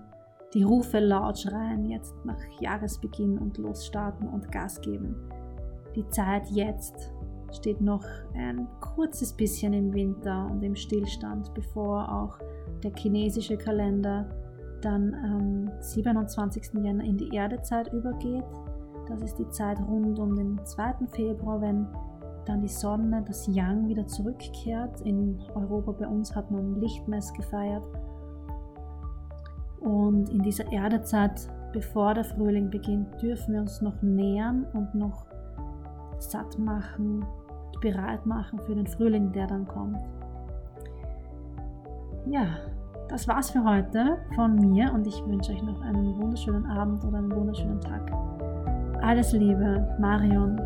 die 0.53 0.63
Rufe 0.63 0.99
laut 0.99 1.39
schreien, 1.39 1.89
jetzt 1.89 2.13
nach 2.25 2.41
Jahresbeginn 2.59 3.37
und 3.37 3.57
losstarten 3.57 4.27
und 4.27 4.51
Gas 4.51 4.81
geben. 4.81 5.15
Die 5.95 6.07
Zeit 6.09 6.49
jetzt 6.49 7.13
steht 7.53 7.81
noch 7.81 8.03
ein 8.33 8.67
kurzes 8.79 9.33
bisschen 9.33 9.73
im 9.73 9.93
Winter 9.93 10.47
und 10.51 10.63
im 10.63 10.75
Stillstand, 10.75 11.53
bevor 11.53 12.11
auch 12.11 12.39
der 12.83 12.91
chinesische 12.95 13.57
Kalender 13.57 14.29
dann 14.81 15.13
am 15.13 15.71
27. 15.81 16.83
Jänner 16.83 17.03
in 17.03 17.17
die 17.17 17.35
Erdezeit 17.35 17.91
übergeht. 17.93 18.45
Das 19.07 19.21
ist 19.21 19.37
die 19.37 19.49
Zeit 19.49 19.79
rund 19.79 20.19
um 20.19 20.35
den 20.35 20.59
2. 20.63 21.07
Februar, 21.11 21.61
wenn 21.61 21.87
dann 22.45 22.61
die 22.61 22.67
Sonne, 22.67 23.23
das 23.27 23.47
Yang 23.47 23.87
wieder 23.87 24.07
zurückkehrt. 24.07 25.01
In 25.01 25.39
Europa 25.53 25.91
bei 25.91 26.07
uns 26.07 26.35
hat 26.35 26.49
man 26.49 26.79
Lichtmess 26.79 27.33
gefeiert. 27.33 27.83
Und 29.79 30.29
in 30.29 30.41
dieser 30.41 30.71
Erdezeit, 30.71 31.49
bevor 31.73 32.13
der 32.13 32.23
Frühling 32.23 32.69
beginnt, 32.69 33.21
dürfen 33.21 33.53
wir 33.53 33.61
uns 33.61 33.81
noch 33.81 34.01
nähern 34.01 34.65
und 34.73 34.93
noch 34.95 35.25
satt 36.19 36.57
machen, 36.59 37.25
bereit 37.81 38.25
machen 38.25 38.59
für 38.59 38.75
den 38.75 38.87
Frühling, 38.87 39.31
der 39.31 39.47
dann 39.47 39.67
kommt. 39.67 39.97
Ja, 42.25 42.45
das 43.09 43.27
war's 43.27 43.49
für 43.49 43.63
heute 43.63 44.19
von 44.35 44.55
mir 44.55 44.93
und 44.93 45.05
ich 45.05 45.25
wünsche 45.25 45.51
euch 45.51 45.61
noch 45.63 45.81
einen 45.81 46.17
wunderschönen 46.17 46.65
Abend 46.65 47.03
oder 47.03 47.17
einen 47.17 47.35
wunderschönen 47.35 47.81
Tag. 47.81 48.09
Alles 49.01 49.33
Liebe, 49.33 49.85
Marion. 49.99 50.57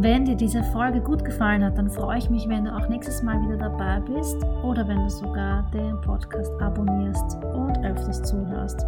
Wenn 0.00 0.24
dir 0.24 0.36
diese 0.36 0.62
Folge 0.64 1.00
gut 1.00 1.24
gefallen 1.24 1.64
hat, 1.64 1.76
dann 1.76 1.90
freue 1.90 2.18
ich 2.18 2.30
mich, 2.30 2.48
wenn 2.48 2.66
du 2.66 2.72
auch 2.72 2.88
nächstes 2.88 3.20
Mal 3.22 3.40
wieder 3.42 3.56
dabei 3.56 4.00
bist 4.00 4.36
oder 4.62 4.86
wenn 4.86 4.98
du 4.98 5.10
sogar 5.10 5.68
den 5.72 6.00
Podcast 6.02 6.52
abonnierst 6.60 7.42
und 7.52 7.84
öfters 7.84 8.22
zuhörst. 8.22 8.86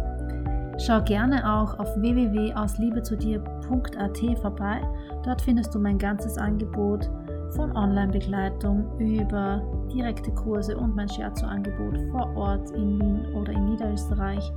Schau 0.85 1.01
gerne 1.01 1.47
auch 1.47 1.79
auf 1.79 1.95
www.ausliebezudir.at 1.97 4.19
vorbei. 4.41 4.81
Dort 5.23 5.41
findest 5.41 5.73
du 5.75 5.79
mein 5.79 5.97
ganzes 5.97 6.37
Angebot 6.37 7.09
von 7.55 7.75
Online-Begleitung 7.75 8.85
über 8.97 9.61
direkte 9.93 10.31
Kurse 10.31 10.77
und 10.77 10.95
mein 10.95 11.09
Scherzo-Angebot 11.09 11.99
vor 12.11 12.33
Ort 12.35 12.71
in 12.71 12.97
Wien 12.99 13.25
oder 13.35 13.51
in 13.51 13.65
Niederösterreich 13.65 14.51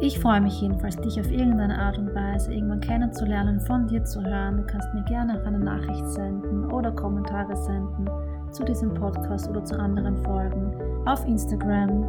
ich 0.00 0.20
freue 0.20 0.40
mich 0.40 0.60
jedenfalls, 0.60 0.96
dich 0.96 1.18
auf 1.18 1.30
irgendeine 1.30 1.76
Art 1.76 1.98
und 1.98 2.14
Weise 2.14 2.54
irgendwann 2.54 2.80
kennenzulernen, 2.80 3.60
von 3.60 3.88
dir 3.88 4.04
zu 4.04 4.22
hören. 4.22 4.58
Du 4.58 4.62
kannst 4.64 4.94
mir 4.94 5.02
gerne 5.04 5.40
auch 5.40 5.44
eine 5.44 5.58
Nachricht 5.58 6.06
senden 6.10 6.70
oder 6.70 6.92
Kommentare 6.92 7.56
senden 7.56 8.08
zu 8.52 8.64
diesem 8.64 8.94
Podcast 8.94 9.50
oder 9.50 9.64
zu 9.64 9.76
anderen 9.76 10.16
Folgen 10.18 10.72
auf 11.04 11.26
Instagram 11.26 12.04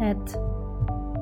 at 0.00 0.38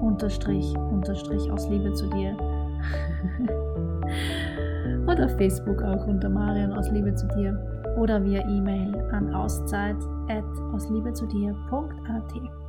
unterstrich 0.02 0.76
unterstrich 0.76 1.50
aus 1.50 1.68
Liebe 1.68 1.92
zu 1.94 2.08
dir 2.10 2.36
und 5.06 5.20
auf 5.20 5.36
Facebook 5.36 5.82
auch 5.82 6.06
unter 6.06 6.28
Marion 6.28 6.72
aus 6.72 6.90
Liebe 6.90 7.14
zu 7.14 7.26
dir 7.28 7.58
oder 7.96 8.22
via 8.22 8.46
E-Mail 8.48 8.94
an 9.12 9.34
auszeit 9.34 9.96
at 10.28 10.44
dir.at. 11.32 12.61